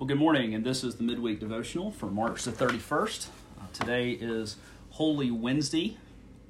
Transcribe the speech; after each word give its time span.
Well, 0.00 0.06
good 0.06 0.16
morning, 0.16 0.54
and 0.54 0.64
this 0.64 0.82
is 0.82 0.94
the 0.94 1.02
midweek 1.02 1.40
devotional 1.40 1.90
for 1.90 2.06
March 2.06 2.44
the 2.44 2.52
31st. 2.52 3.26
Uh, 3.60 3.64
today 3.74 4.12
is 4.12 4.56
Holy 4.88 5.30
Wednesday. 5.30 5.98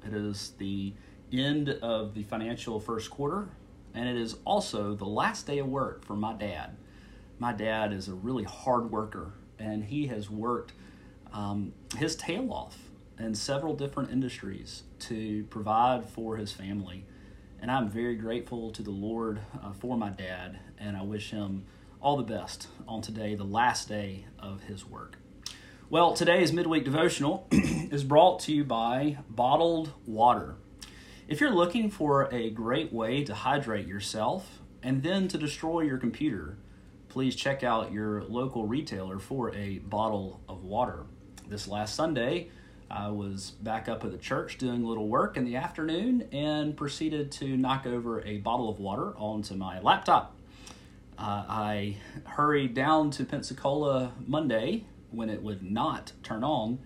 It 0.07 0.13
is 0.13 0.53
the 0.57 0.93
end 1.33 1.67
of 1.67 2.13
the 2.13 2.23
financial 2.23 2.79
first 2.79 3.09
quarter, 3.09 3.49
and 3.93 4.07
it 4.07 4.15
is 4.15 4.37
also 4.45 4.95
the 4.95 5.03
last 5.03 5.47
day 5.47 5.59
of 5.59 5.67
work 5.67 6.05
for 6.05 6.15
my 6.15 6.31
dad. 6.31 6.77
My 7.39 7.51
dad 7.51 7.91
is 7.91 8.07
a 8.07 8.13
really 8.13 8.45
hard 8.45 8.89
worker, 8.89 9.33
and 9.59 9.83
he 9.83 10.07
has 10.07 10.29
worked 10.29 10.71
um, 11.33 11.73
his 11.97 12.15
tail 12.15 12.53
off 12.53 12.77
in 13.19 13.35
several 13.35 13.75
different 13.75 14.11
industries 14.11 14.83
to 14.99 15.43
provide 15.49 16.05
for 16.05 16.37
his 16.37 16.53
family. 16.53 17.03
And 17.61 17.69
I'm 17.69 17.89
very 17.89 18.15
grateful 18.15 18.71
to 18.71 18.81
the 18.81 18.91
Lord 18.91 19.41
uh, 19.61 19.73
for 19.73 19.97
my 19.97 20.09
dad, 20.09 20.57
and 20.79 20.95
I 20.95 21.01
wish 21.01 21.31
him 21.31 21.65
all 22.01 22.17
the 22.17 22.23
best 22.23 22.67
on 22.87 23.01
today, 23.01 23.35
the 23.35 23.43
last 23.43 23.87
day 23.87 24.25
of 24.39 24.63
his 24.63 24.85
work. 24.85 25.17
Well, 25.89 26.13
today's 26.13 26.51
midweek 26.51 26.83
devotional 26.83 27.47
is 27.51 28.03
brought 28.03 28.39
to 28.41 28.53
you 28.53 28.63
by 28.63 29.19
Bottled 29.29 29.93
Water. 30.05 30.55
If 31.27 31.39
you're 31.39 31.53
looking 31.53 31.89
for 31.91 32.27
a 32.33 32.49
great 32.49 32.91
way 32.91 33.23
to 33.23 33.35
hydrate 33.35 33.87
yourself 33.87 34.59
and 34.81 35.03
then 35.03 35.27
to 35.27 35.37
destroy 35.37 35.81
your 35.81 35.97
computer, 35.97 36.57
please 37.07 37.35
check 37.35 37.63
out 37.63 37.91
your 37.91 38.23
local 38.23 38.65
retailer 38.65 39.19
for 39.19 39.53
a 39.53 39.77
bottle 39.79 40.41
of 40.49 40.63
water. 40.63 41.05
This 41.47 41.67
last 41.67 41.93
Sunday, 41.93 42.49
I 42.89 43.09
was 43.09 43.51
back 43.51 43.87
up 43.87 44.03
at 44.03 44.11
the 44.11 44.17
church 44.17 44.57
doing 44.57 44.83
a 44.83 44.87
little 44.87 45.07
work 45.07 45.37
in 45.37 45.45
the 45.45 45.55
afternoon 45.55 46.27
and 46.31 46.75
proceeded 46.75 47.31
to 47.33 47.57
knock 47.57 47.85
over 47.85 48.21
a 48.23 48.37
bottle 48.37 48.69
of 48.69 48.79
water 48.79 49.13
onto 49.17 49.55
my 49.55 49.79
laptop. 49.81 50.35
Uh, 51.21 51.45
I 51.47 51.97
hurried 52.25 52.73
down 52.73 53.11
to 53.11 53.23
Pensacola 53.23 54.11
Monday 54.25 54.85
when 55.11 55.29
it 55.29 55.43
would 55.43 55.61
not 55.61 56.13
turn 56.23 56.43
on 56.43 56.79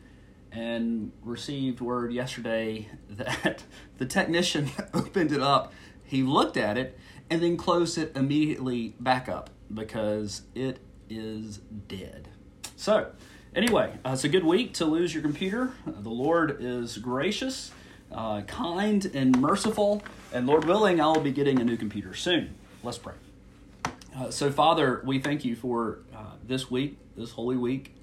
and 0.52 1.14
received 1.24 1.80
word 1.80 2.12
yesterday 2.12 2.90
that 3.12 3.64
the 3.98 4.06
technician 4.06 4.72
opened 4.94 5.32
it 5.32 5.40
up. 5.40 5.72
He 6.04 6.22
looked 6.22 6.58
at 6.58 6.78
it 6.78 7.00
and 7.30 7.42
then 7.42 7.56
closed 7.56 7.98
it 7.98 8.12
immediately 8.14 8.96
back 9.00 9.30
up 9.30 9.52
because 9.74 10.42
it 10.54 10.80
is 11.10 11.62
dead. 11.88 12.28
So, 12.76 13.12
anyway, 13.56 13.94
uh, 14.06 14.12
it's 14.12 14.26
a 14.26 14.30
good 14.30 14.44
week 14.44 14.74
to 14.74 14.86
lose 14.86 15.14
your 15.14 15.24
computer. 15.24 15.72
The 15.86 16.10
Lord 16.10 16.58
is 16.60 16.98
gracious, 16.98 17.72
uh, 18.12 18.42
kind, 18.42 19.06
and 19.14 19.40
merciful, 19.40 20.04
and 20.34 20.46
Lord 20.46 20.66
willing, 20.66 21.00
I'll 21.00 21.22
be 21.22 21.32
getting 21.32 21.62
a 21.62 21.64
new 21.64 21.78
computer 21.78 22.14
soon. 22.14 22.56
Let's 22.84 22.98
pray. 22.98 23.14
Uh, 24.18 24.32
so, 24.32 24.50
Father, 24.50 25.02
we 25.04 25.20
thank 25.20 25.44
you 25.44 25.58
for 25.58 26.00
uh, 26.16 26.36
this 26.42 26.72
week, 26.72 26.98
this 27.18 27.32
holy 27.32 27.58
week, 27.58 27.94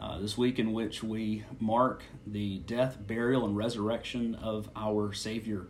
uh, 0.00 0.18
this 0.18 0.36
week 0.36 0.58
in 0.58 0.72
which 0.72 1.04
we 1.04 1.44
mark 1.60 2.02
the 2.26 2.58
death, 2.60 2.96
burial, 3.06 3.46
and 3.46 3.56
resurrection 3.56 4.34
of 4.34 4.68
our 4.74 5.12
Savior. 5.12 5.66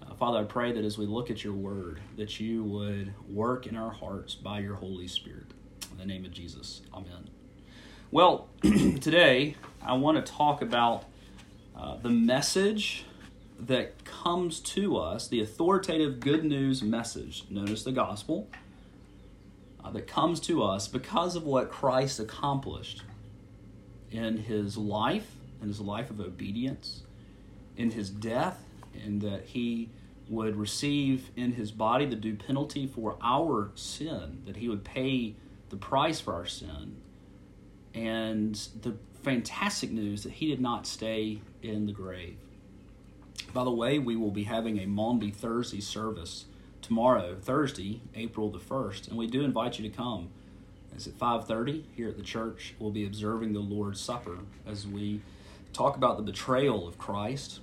Uh, 0.00 0.14
Father, 0.14 0.38
I 0.38 0.44
pray 0.44 0.70
that 0.70 0.84
as 0.84 0.96
we 0.98 1.06
look 1.06 1.32
at 1.32 1.42
your 1.42 1.54
word, 1.54 2.00
that 2.16 2.38
you 2.38 2.62
would 2.62 3.12
work 3.28 3.66
in 3.66 3.76
our 3.76 3.90
hearts 3.90 4.36
by 4.36 4.60
your 4.60 4.76
Holy 4.76 5.08
Spirit. 5.08 5.46
In 5.90 5.98
the 5.98 6.06
name 6.06 6.24
of 6.24 6.30
Jesus, 6.30 6.82
amen. 6.94 7.28
Well, 8.12 8.48
today 8.62 9.56
I 9.82 9.94
want 9.94 10.24
to 10.24 10.32
talk 10.32 10.62
about 10.62 11.06
uh, 11.76 11.96
the 11.96 12.10
message 12.10 13.04
that 13.58 14.04
comes 14.04 14.60
to 14.60 14.96
us, 14.96 15.26
the 15.26 15.40
authoritative 15.40 16.20
good 16.20 16.44
news 16.44 16.82
message 16.82 17.46
known 17.50 17.70
as 17.70 17.82
the 17.82 17.90
gospel 17.90 18.48
that 19.92 20.06
comes 20.06 20.40
to 20.40 20.62
us 20.62 20.88
because 20.88 21.36
of 21.36 21.44
what 21.44 21.70
Christ 21.70 22.20
accomplished 22.20 23.02
in 24.10 24.38
his 24.38 24.76
life, 24.76 25.30
in 25.60 25.68
his 25.68 25.80
life 25.80 26.10
of 26.10 26.20
obedience, 26.20 27.02
in 27.76 27.90
his 27.90 28.10
death, 28.10 28.64
and 29.04 29.20
that 29.20 29.44
he 29.46 29.90
would 30.28 30.56
receive 30.56 31.30
in 31.36 31.52
his 31.52 31.70
body 31.70 32.04
the 32.04 32.16
due 32.16 32.34
penalty 32.34 32.86
for 32.86 33.16
our 33.22 33.70
sin, 33.74 34.42
that 34.46 34.56
he 34.56 34.68
would 34.68 34.84
pay 34.84 35.34
the 35.70 35.76
price 35.76 36.20
for 36.20 36.34
our 36.34 36.46
sin, 36.46 36.96
and 37.94 38.54
the 38.82 38.94
fantastic 39.22 39.90
news 39.90 40.22
that 40.22 40.32
he 40.32 40.48
did 40.48 40.60
not 40.60 40.86
stay 40.86 41.40
in 41.62 41.86
the 41.86 41.92
grave. 41.92 42.36
By 43.52 43.64
the 43.64 43.70
way, 43.70 43.98
we 43.98 44.16
will 44.16 44.30
be 44.30 44.44
having 44.44 44.78
a 44.78 44.86
Maundy 44.86 45.30
Thursday 45.30 45.80
service 45.80 46.44
tomorrow, 46.88 47.36
Thursday, 47.38 48.00
April 48.14 48.50
the 48.50 48.58
1st, 48.58 49.08
and 49.08 49.18
we 49.18 49.26
do 49.26 49.42
invite 49.42 49.78
you 49.78 49.88
to 49.88 49.94
come. 49.94 50.30
It's 50.94 51.06
at 51.06 51.18
5:30 51.18 51.84
here 51.94 52.08
at 52.08 52.16
the 52.16 52.22
church. 52.22 52.74
We'll 52.78 52.90
be 52.90 53.04
observing 53.04 53.52
the 53.52 53.60
Lord's 53.60 54.00
Supper 54.00 54.38
as 54.66 54.86
we 54.86 55.20
talk 55.74 55.96
about 55.98 56.16
the 56.16 56.22
betrayal 56.22 56.88
of 56.88 56.96
Christ, 56.96 57.60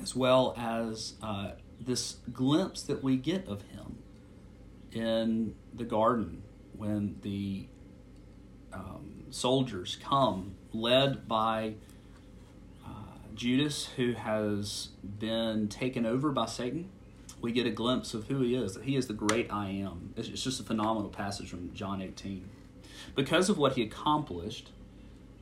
as 0.00 0.16
well 0.16 0.54
as 0.56 1.14
uh, 1.22 1.52
this 1.78 2.16
glimpse 2.32 2.82
that 2.84 3.04
we 3.04 3.18
get 3.18 3.46
of 3.46 3.62
Him 3.62 3.98
in 4.92 5.54
the 5.74 5.84
garden 5.84 6.42
when 6.72 7.16
the 7.20 7.66
um, 8.72 9.24
soldiers 9.28 9.98
come, 10.02 10.54
led 10.72 11.28
by 11.28 11.74
uh, 12.82 13.18
Judas, 13.34 13.90
who 13.96 14.14
has 14.14 14.88
been 15.18 15.68
taken 15.68 16.06
over 16.06 16.32
by 16.32 16.46
Satan 16.46 16.88
we 17.40 17.52
get 17.52 17.66
a 17.66 17.70
glimpse 17.70 18.14
of 18.14 18.26
who 18.26 18.40
he 18.40 18.54
is, 18.54 18.74
that 18.74 18.84
he 18.84 18.96
is 18.96 19.06
the 19.06 19.14
great 19.14 19.50
I 19.52 19.68
am. 19.68 20.12
It's 20.16 20.28
just 20.28 20.60
a 20.60 20.62
phenomenal 20.62 21.10
passage 21.10 21.48
from 21.48 21.72
John 21.74 22.02
18. 22.02 22.48
Because 23.14 23.48
of 23.48 23.58
what 23.58 23.74
he 23.74 23.82
accomplished, 23.82 24.70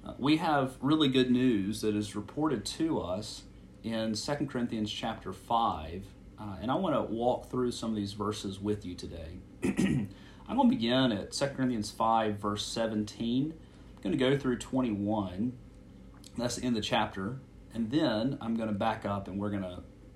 uh, 0.04 0.12
we 0.18 0.36
have 0.36 0.76
really 0.80 1.08
good 1.08 1.30
news 1.30 1.80
that 1.80 1.94
is 1.94 2.14
reported 2.14 2.64
to 2.64 3.00
us 3.00 3.42
in 3.82 4.14
2 4.14 4.46
Corinthians 4.46 4.92
chapter 4.92 5.32
5. 5.32 6.04
Uh, 6.40 6.56
and 6.62 6.70
I 6.70 6.76
want 6.76 6.94
to 6.94 7.02
walk 7.02 7.50
through 7.50 7.72
some 7.72 7.90
of 7.90 7.96
these 7.96 8.12
verses 8.12 8.60
with 8.60 8.86
you 8.86 8.94
today. 8.94 9.38
I'm 9.64 10.56
going 10.56 10.70
to 10.70 10.76
begin 10.76 11.12
at 11.12 11.32
2 11.32 11.46
Corinthians 11.48 11.90
5, 11.90 12.36
verse 12.36 12.64
17. 12.64 13.52
I'm 13.52 14.02
going 14.02 14.16
to 14.16 14.18
go 14.18 14.38
through 14.38 14.58
21. 14.58 15.52
That's 16.36 16.56
the 16.56 16.64
end 16.64 16.76
of 16.76 16.82
the 16.82 16.88
chapter. 16.88 17.38
And 17.74 17.90
then 17.90 18.38
I'm 18.40 18.56
going 18.56 18.68
to 18.68 18.74
back 18.74 19.04
up 19.04 19.28
and 19.28 19.38
we're 19.38 19.50
going 19.50 19.62
to 19.62 19.82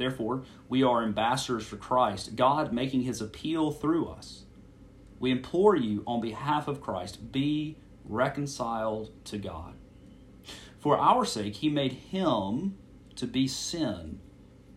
Therefore, 0.00 0.44
we 0.68 0.82
are 0.82 1.02
ambassadors 1.02 1.66
for 1.66 1.76
Christ, 1.76 2.34
God 2.34 2.72
making 2.72 3.02
his 3.02 3.20
appeal 3.20 3.70
through 3.70 4.08
us. 4.08 4.44
We 5.18 5.30
implore 5.30 5.76
you 5.76 6.02
on 6.06 6.22
behalf 6.22 6.68
of 6.68 6.80
Christ, 6.80 7.30
be 7.32 7.76
reconciled 8.04 9.10
to 9.26 9.36
God. 9.36 9.74
For 10.78 10.98
our 10.98 11.26
sake, 11.26 11.56
he 11.56 11.68
made 11.68 11.92
him 11.92 12.78
to 13.16 13.26
be 13.26 13.46
sin 13.46 14.20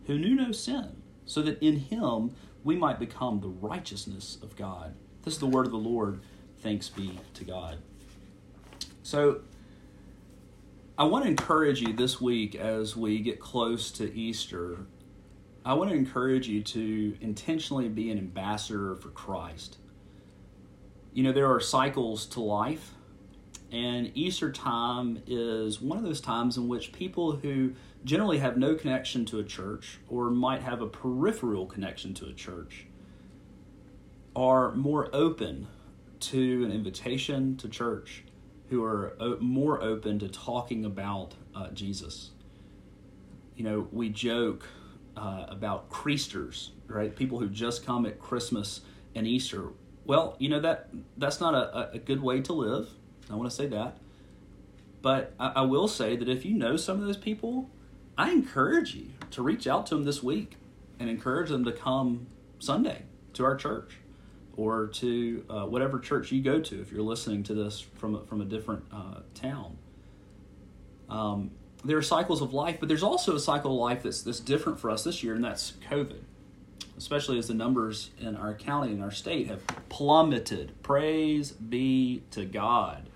who 0.06 0.18
knew 0.18 0.34
no 0.34 0.52
sin, 0.52 1.02
so 1.24 1.40
that 1.40 1.62
in 1.62 1.76
him 1.76 2.32
we 2.62 2.76
might 2.76 2.98
become 2.98 3.40
the 3.40 3.48
righteousness 3.48 4.36
of 4.42 4.54
God. 4.56 4.94
This 5.22 5.34
is 5.34 5.40
the 5.40 5.46
word 5.46 5.64
of 5.64 5.72
the 5.72 5.78
Lord. 5.78 6.20
Thanks 6.58 6.90
be 6.90 7.18
to 7.32 7.44
God. 7.44 7.78
So, 9.02 9.40
I 10.96 11.04
want 11.04 11.24
to 11.24 11.30
encourage 11.30 11.80
you 11.80 11.92
this 11.92 12.20
week 12.20 12.54
as 12.54 12.94
we 12.94 13.20
get 13.20 13.40
close 13.40 13.90
to 13.92 14.14
Easter 14.14 14.86
I 15.66 15.72
want 15.74 15.90
to 15.90 15.96
encourage 15.96 16.46
you 16.46 16.62
to 16.62 17.16
intentionally 17.22 17.88
be 17.88 18.10
an 18.10 18.18
ambassador 18.18 18.96
for 18.96 19.08
Christ. 19.08 19.78
You 21.14 21.22
know, 21.22 21.32
there 21.32 21.50
are 21.50 21.60
cycles 21.60 22.26
to 22.26 22.40
life, 22.40 22.92
and 23.72 24.10
Easter 24.14 24.52
time 24.52 25.22
is 25.26 25.80
one 25.80 25.96
of 25.96 26.04
those 26.04 26.20
times 26.20 26.58
in 26.58 26.68
which 26.68 26.92
people 26.92 27.36
who 27.36 27.72
generally 28.04 28.38
have 28.38 28.58
no 28.58 28.74
connection 28.74 29.24
to 29.26 29.38
a 29.38 29.44
church 29.44 30.00
or 30.08 30.30
might 30.30 30.60
have 30.60 30.82
a 30.82 30.86
peripheral 30.86 31.64
connection 31.64 32.12
to 32.14 32.26
a 32.26 32.34
church 32.34 32.86
are 34.36 34.72
more 34.74 35.08
open 35.14 35.66
to 36.20 36.64
an 36.64 36.72
invitation 36.72 37.56
to 37.56 37.68
church, 37.68 38.24
who 38.68 38.84
are 38.84 39.16
more 39.40 39.80
open 39.82 40.18
to 40.18 40.28
talking 40.28 40.84
about 40.84 41.34
uh, 41.54 41.70
Jesus. 41.70 42.32
You 43.56 43.64
know, 43.64 43.88
we 43.92 44.10
joke 44.10 44.68
uh, 45.16 45.46
about 45.48 45.90
Creasters, 45.90 46.70
right? 46.86 47.14
People 47.14 47.38
who 47.38 47.48
just 47.48 47.84
come 47.84 48.06
at 48.06 48.18
Christmas 48.18 48.80
and 49.14 49.26
Easter. 49.26 49.68
Well, 50.04 50.36
you 50.38 50.48
know 50.48 50.60
that 50.60 50.88
that's 51.16 51.40
not 51.40 51.54
a, 51.54 51.92
a 51.92 51.98
good 51.98 52.22
way 52.22 52.40
to 52.42 52.52
live. 52.52 52.88
I 53.30 53.36
want 53.36 53.48
to 53.50 53.56
say 53.56 53.66
that. 53.68 53.98
But 55.02 55.34
I, 55.38 55.52
I 55.56 55.60
will 55.62 55.88
say 55.88 56.16
that 56.16 56.28
if 56.28 56.44
you 56.44 56.54
know 56.54 56.76
some 56.76 57.00
of 57.00 57.06
those 57.06 57.16
people, 57.16 57.70
I 58.16 58.30
encourage 58.30 58.94
you 58.94 59.10
to 59.32 59.42
reach 59.42 59.66
out 59.66 59.86
to 59.86 59.94
them 59.94 60.04
this 60.04 60.22
week 60.22 60.56
and 60.98 61.10
encourage 61.10 61.50
them 61.50 61.64
to 61.64 61.72
come 61.72 62.26
Sunday 62.58 63.02
to 63.34 63.44
our 63.44 63.56
church 63.56 63.98
or 64.56 64.86
to 64.86 65.44
uh, 65.50 65.64
whatever 65.64 65.98
church 65.98 66.30
you 66.32 66.40
go 66.40 66.60
to 66.60 66.80
if 66.80 66.92
you're 66.92 67.02
listening 67.02 67.42
to 67.42 67.54
this 67.54 67.80
from, 67.80 68.24
from 68.26 68.40
a 68.40 68.44
different 68.44 68.84
uh, 68.92 69.20
town. 69.34 69.76
Um, 71.08 71.50
there 71.84 71.98
are 71.98 72.02
cycles 72.02 72.40
of 72.40 72.54
life, 72.54 72.78
but 72.80 72.88
there's 72.88 73.02
also 73.02 73.36
a 73.36 73.40
cycle 73.40 73.72
of 73.72 73.78
life 73.78 74.02
that's, 74.02 74.22
that's 74.22 74.40
different 74.40 74.80
for 74.80 74.90
us 74.90 75.04
this 75.04 75.22
year, 75.22 75.34
and 75.34 75.44
that's 75.44 75.74
COVID, 75.90 76.22
especially 76.96 77.38
as 77.38 77.48
the 77.48 77.54
numbers 77.54 78.10
in 78.18 78.36
our 78.36 78.54
county 78.54 78.92
and 78.92 79.02
our 79.02 79.10
state 79.10 79.48
have 79.48 79.66
plummeted. 79.88 80.72
Praise 80.82 81.52
be 81.52 82.22
to 82.30 82.44
God. 82.44 83.08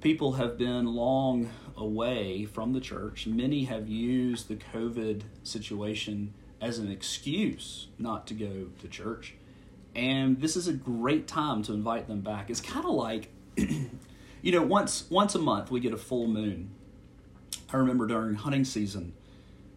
People 0.00 0.32
have 0.32 0.56
been 0.56 0.86
long 0.86 1.50
away 1.76 2.44
from 2.44 2.72
the 2.72 2.80
church. 2.80 3.26
Many 3.26 3.64
have 3.64 3.88
used 3.88 4.48
the 4.48 4.56
COVID 4.56 5.22
situation 5.42 6.32
as 6.60 6.78
an 6.78 6.90
excuse 6.90 7.88
not 7.98 8.26
to 8.28 8.34
go 8.34 8.68
to 8.80 8.88
church. 8.88 9.34
And 9.94 10.40
this 10.40 10.56
is 10.56 10.68
a 10.68 10.72
great 10.72 11.26
time 11.26 11.62
to 11.64 11.72
invite 11.72 12.06
them 12.06 12.20
back. 12.20 12.50
It's 12.50 12.60
kind 12.60 12.84
of 12.84 12.92
like, 12.92 13.28
you 13.56 14.52
know, 14.52 14.62
once 14.62 15.10
once 15.10 15.34
a 15.34 15.38
month 15.38 15.70
we 15.70 15.80
get 15.80 15.92
a 15.92 15.98
full 15.98 16.26
moon. 16.26 16.70
I 17.76 17.80
remember 17.80 18.06
during 18.06 18.36
hunting 18.36 18.64
season, 18.64 19.12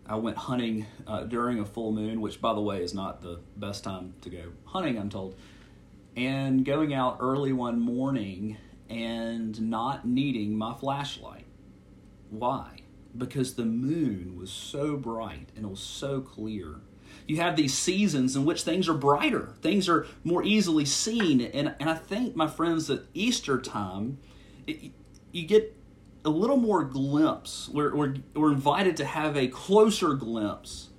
I 0.05 0.15
went 0.15 0.37
hunting 0.37 0.85
uh, 1.05 1.23
during 1.23 1.59
a 1.59 1.65
full 1.65 1.91
moon, 1.91 2.21
which, 2.21 2.39
by 2.39 2.53
the 2.53 2.61
way, 2.61 2.81
is 2.81 2.93
not 2.93 3.21
the 3.21 3.41
best 3.57 3.83
time 3.83 4.13
to 4.21 4.29
go 4.29 4.53
hunting, 4.63 4.97
I'm 4.97 5.09
told. 5.09 5.35
And 6.15 6.63
going 6.63 6.93
out 6.93 7.17
early 7.19 7.51
one 7.51 7.81
morning 7.81 8.55
and 8.89 9.69
not 9.69 10.07
needing 10.07 10.57
my 10.57 10.75
flashlight. 10.75 11.45
Why? 12.29 12.83
Because 13.17 13.55
the 13.55 13.65
moon 13.65 14.37
was 14.37 14.49
so 14.49 14.95
bright 14.95 15.49
and 15.57 15.65
it 15.65 15.69
was 15.69 15.81
so 15.81 16.21
clear. 16.21 16.75
You 17.27 17.35
have 17.41 17.57
these 17.57 17.73
seasons 17.73 18.33
in 18.33 18.45
which 18.45 18.63
things 18.63 18.87
are 18.87 18.93
brighter, 18.93 19.55
things 19.61 19.89
are 19.89 20.07
more 20.23 20.41
easily 20.41 20.85
seen. 20.85 21.41
And, 21.41 21.75
and 21.81 21.89
I 21.89 21.95
think, 21.95 22.33
my 22.33 22.47
friends, 22.47 22.89
at 22.89 23.01
Easter 23.13 23.59
time, 23.59 24.19
it, 24.65 24.93
you 25.33 25.45
get 25.45 25.75
a 26.25 26.29
little 26.29 26.57
more 26.57 26.83
glimpse. 26.83 27.69
We're, 27.71 27.95
we're, 27.95 28.15
we're 28.33 28.51
invited 28.51 28.97
to 28.97 29.05
have 29.05 29.37
a 29.37 29.47
closer 29.47 30.13
glimpse 30.13 30.89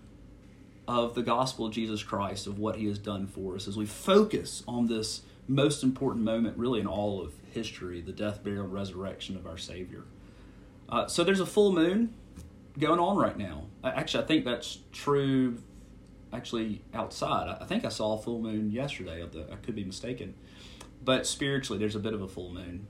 of 0.88 1.14
the 1.14 1.22
gospel 1.22 1.66
of 1.66 1.72
Jesus 1.72 2.02
Christ, 2.02 2.46
of 2.46 2.58
what 2.58 2.76
he 2.76 2.86
has 2.86 2.98
done 2.98 3.26
for 3.26 3.54
us, 3.54 3.68
as 3.68 3.76
we 3.76 3.86
focus 3.86 4.64
on 4.66 4.86
this 4.86 5.22
most 5.46 5.82
important 5.82 6.24
moment, 6.24 6.56
really, 6.56 6.80
in 6.80 6.86
all 6.86 7.20
of 7.20 7.32
history 7.52 8.00
the 8.00 8.12
death, 8.12 8.42
burial, 8.42 8.64
and 8.64 8.72
resurrection 8.72 9.36
of 9.36 9.46
our 9.46 9.58
Savior. 9.58 10.04
Uh, 10.88 11.06
so 11.06 11.22
there's 11.22 11.40
a 11.40 11.46
full 11.46 11.72
moon 11.72 12.12
going 12.78 12.98
on 12.98 13.16
right 13.16 13.36
now. 13.36 13.64
Actually, 13.84 14.24
I 14.24 14.26
think 14.26 14.44
that's 14.44 14.78
true. 14.92 15.58
Actually, 16.32 16.82
outside, 16.94 17.56
I 17.60 17.64
think 17.64 17.84
I 17.84 17.88
saw 17.88 18.14
a 18.14 18.18
full 18.18 18.40
moon 18.40 18.70
yesterday. 18.70 19.22
I 19.22 19.56
could 19.56 19.74
be 19.74 19.84
mistaken, 19.84 20.34
but 21.04 21.26
spiritually, 21.26 21.78
there's 21.78 21.96
a 21.96 22.00
bit 22.00 22.14
of 22.14 22.22
a 22.22 22.28
full 22.28 22.52
moon. 22.52 22.86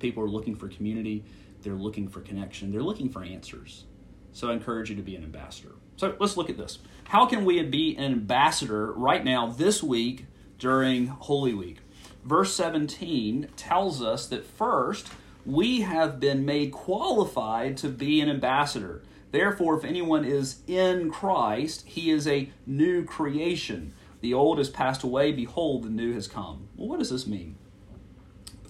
People 0.00 0.22
are 0.22 0.28
looking 0.28 0.56
for 0.56 0.68
community. 0.68 1.24
They're 1.64 1.72
looking 1.72 2.08
for 2.08 2.20
connection. 2.20 2.70
They're 2.70 2.82
looking 2.82 3.08
for 3.08 3.24
answers. 3.24 3.84
So 4.32 4.50
I 4.50 4.52
encourage 4.52 4.90
you 4.90 4.96
to 4.96 5.02
be 5.02 5.16
an 5.16 5.24
ambassador. 5.24 5.72
So 5.96 6.14
let's 6.20 6.36
look 6.36 6.50
at 6.50 6.58
this. 6.58 6.78
How 7.04 7.26
can 7.26 7.44
we 7.44 7.62
be 7.62 7.96
an 7.96 8.12
ambassador 8.12 8.92
right 8.92 9.24
now, 9.24 9.46
this 9.46 9.82
week, 9.82 10.26
during 10.58 11.06
Holy 11.06 11.54
Week? 11.54 11.78
Verse 12.24 12.54
17 12.54 13.48
tells 13.56 14.02
us 14.02 14.26
that 14.26 14.46
first, 14.46 15.08
we 15.46 15.82
have 15.82 16.20
been 16.20 16.44
made 16.44 16.72
qualified 16.72 17.76
to 17.78 17.88
be 17.88 18.20
an 18.20 18.28
ambassador. 18.28 19.02
Therefore, 19.30 19.76
if 19.76 19.84
anyone 19.84 20.24
is 20.24 20.60
in 20.66 21.10
Christ, 21.10 21.84
he 21.86 22.10
is 22.10 22.26
a 22.26 22.50
new 22.66 23.04
creation. 23.04 23.92
The 24.20 24.34
old 24.34 24.58
has 24.58 24.70
passed 24.70 25.02
away, 25.02 25.32
behold, 25.32 25.82
the 25.82 25.90
new 25.90 26.14
has 26.14 26.26
come. 26.26 26.68
Well, 26.76 26.88
what 26.88 26.98
does 26.98 27.10
this 27.10 27.26
mean? 27.26 27.56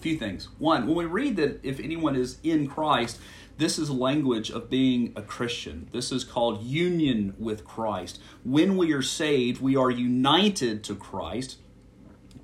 Few 0.05 0.19
things. 0.19 0.49
One, 0.59 0.85
when 0.85 0.95
we 0.95 1.05
read 1.05 1.35
that 1.37 1.59
if 1.63 1.79
anyone 1.79 2.15
is 2.15 2.37
in 2.43 2.67
Christ, 2.67 3.17
this 3.57 3.79
is 3.79 3.89
language 3.89 4.51
of 4.51 4.69
being 4.69 5.11
a 5.15 5.23
Christian. 5.23 5.89
This 5.91 6.11
is 6.11 6.23
called 6.23 6.61
union 6.61 7.33
with 7.39 7.65
Christ. 7.65 8.21
When 8.43 8.77
we 8.77 8.93
are 8.93 9.01
saved, 9.01 9.63
we 9.63 9.75
are 9.75 9.89
united 9.89 10.83
to 10.83 10.93
Christ 10.93 11.57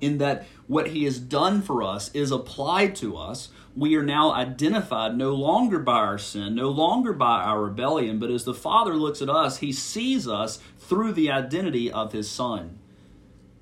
in 0.00 0.18
that 0.18 0.44
what 0.66 0.88
he 0.88 1.04
has 1.04 1.20
done 1.20 1.62
for 1.62 1.84
us 1.84 2.12
is 2.12 2.32
applied 2.32 2.96
to 2.96 3.16
us. 3.16 3.50
We 3.76 3.94
are 3.94 4.02
now 4.02 4.32
identified 4.32 5.16
no 5.16 5.32
longer 5.32 5.78
by 5.78 5.98
our 5.98 6.18
sin, 6.18 6.56
no 6.56 6.68
longer 6.68 7.12
by 7.12 7.42
our 7.42 7.62
rebellion, 7.62 8.18
but 8.18 8.32
as 8.32 8.42
the 8.42 8.54
Father 8.54 8.96
looks 8.96 9.22
at 9.22 9.30
us, 9.30 9.58
he 9.58 9.70
sees 9.70 10.26
us 10.26 10.58
through 10.80 11.12
the 11.12 11.30
identity 11.30 11.92
of 11.92 12.12
his 12.12 12.28
Son. 12.28 12.80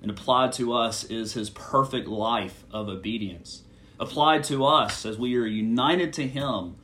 And 0.01 0.11
applied 0.11 0.55
to 0.55 0.73
us 0.73 1.05
is 1.05 1.35
his 1.35 1.51
perfect 1.51 2.09
life 2.09 2.65
of 2.73 2.89
obedience. 2.89 3.65
Applied 4.01 4.45
to 4.45 4.65
us 4.65 5.05
as 5.05 5.19
we 5.19 5.37
are 5.37 5.47
united 5.47 6.15
to 6.15 6.27
him, 6.27 6.77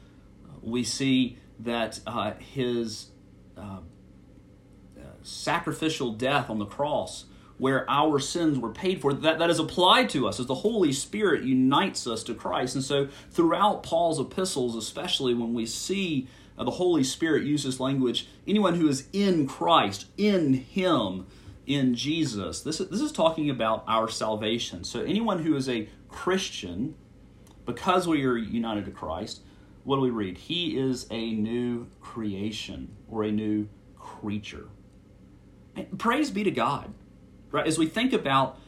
we 0.62 0.84
see 0.84 1.38
that 1.58 1.98
uh, 2.06 2.34
his 2.34 3.06
uh, 3.56 3.78
uh, 4.98 5.00
sacrificial 5.22 6.12
death 6.12 6.50
on 6.50 6.58
the 6.58 6.66
cross 6.66 7.24
where 7.58 7.88
our 7.90 8.18
sins 8.18 8.58
were 8.58 8.70
paid 8.70 9.00
for. 9.00 9.14
That, 9.14 9.38
that 9.38 9.50
is 9.50 9.58
applied 9.58 10.10
to 10.10 10.28
us 10.28 10.38
as 10.38 10.46
the 10.46 10.56
Holy 10.56 10.92
Spirit 10.92 11.42
unites 11.42 12.06
us 12.06 12.22
to 12.24 12.34
Christ. 12.34 12.74
And 12.74 12.84
so, 12.84 13.08
throughout 13.30 13.82
Paul's 13.82 14.20
epistles, 14.20 14.76
especially 14.76 15.34
when 15.34 15.54
we 15.54 15.66
see 15.66 16.28
uh, 16.58 16.64
the 16.64 16.72
Holy 16.72 17.04
Spirit 17.04 17.44
use 17.44 17.64
this 17.64 17.80
language, 17.80 18.28
anyone 18.46 18.74
who 18.74 18.88
is 18.88 19.08
in 19.12 19.46
Christ, 19.46 20.06
in 20.16 20.54
Him, 20.54 21.26
in 21.66 21.94
Jesus, 21.94 22.60
this 22.60 22.80
is, 22.80 22.88
this 22.90 23.00
is 23.00 23.10
talking 23.10 23.50
about 23.50 23.84
our 23.88 24.08
salvation. 24.08 24.84
So, 24.84 25.00
anyone 25.00 25.42
who 25.42 25.56
is 25.56 25.68
a 25.68 25.88
Christian, 26.08 26.94
because 27.66 28.08
we 28.08 28.24
are 28.24 28.36
united 28.36 28.84
to 28.86 28.90
Christ, 28.90 29.42
what 29.84 29.96
do 29.96 30.02
we 30.02 30.10
read? 30.10 30.38
He 30.38 30.78
is 30.78 31.06
a 31.10 31.32
new 31.32 31.88
creation 32.00 32.96
or 33.08 33.22
a 33.22 33.30
new 33.30 33.68
creature. 33.98 34.68
And 35.74 35.98
praise 35.98 36.30
be 36.30 36.42
to 36.44 36.50
God 36.50 36.94
right? 37.56 37.66
As 37.66 37.78
we 37.78 37.86
think 37.86 38.12
about 38.12 38.58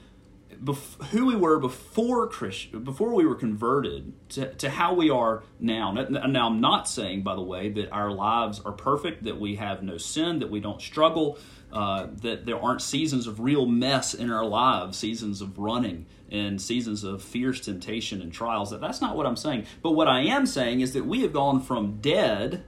bef- 0.63 1.03
who 1.09 1.27
we 1.27 1.37
were 1.37 1.59
before 1.59 2.27
Christ, 2.27 2.73
before 2.85 3.15
we 3.15 3.27
were 3.27 3.35
converted, 3.35 4.13
to, 4.31 4.55
to 4.55 4.71
how 4.71 4.95
we 4.95 5.11
are 5.11 5.43
now. 5.61 5.93
Now, 5.93 6.47
I'm 6.47 6.61
not 6.61 6.89
saying, 6.89 7.23
by 7.23 7.35
the 7.35 7.43
way, 7.43 7.69
that 7.71 7.91
our 7.91 8.11
lives 8.11 8.61
are 8.61 8.73
perfect, 8.73 9.25
that 9.25 9.39
we 9.39 9.57
have 9.57 9.83
no 9.83 9.99
sin, 9.99 10.39
that 10.39 10.51
we 10.51 10.61
don't 10.61 10.81
struggle, 10.81 11.39
uh, 11.73 12.07
that 12.23 12.47
there 12.47 12.61
aren't 12.61 12.83
seasons 12.83 13.27
of 13.27 13.41
real 13.41 13.67
mess 13.67 14.15
in 14.15 14.31
our 14.31 14.45
lives, 14.45 14.97
seasons 14.97 15.41
of 15.41 15.59
running 15.59 16.07
and 16.31 16.61
seasons 16.61 17.05
of 17.05 17.23
fierce 17.23 17.61
temptation 17.61 18.21
and 18.21 18.33
trials. 18.33 18.71
That 18.71 18.81
that's 18.81 19.01
not 19.01 19.17
what 19.17 19.27
I'm 19.27 19.37
saying. 19.37 19.67
But 19.83 19.93
what 19.93 20.09
I 20.09 20.21
am 20.21 20.47
saying 20.47 20.81
is 20.81 20.93
that 20.93 21.07
we 21.07 21.23
have 21.23 21.33
gone 21.33 21.61
from 21.61 22.01
dead 22.01 22.65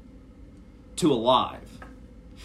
to 0.96 1.12
alive. 1.12 1.80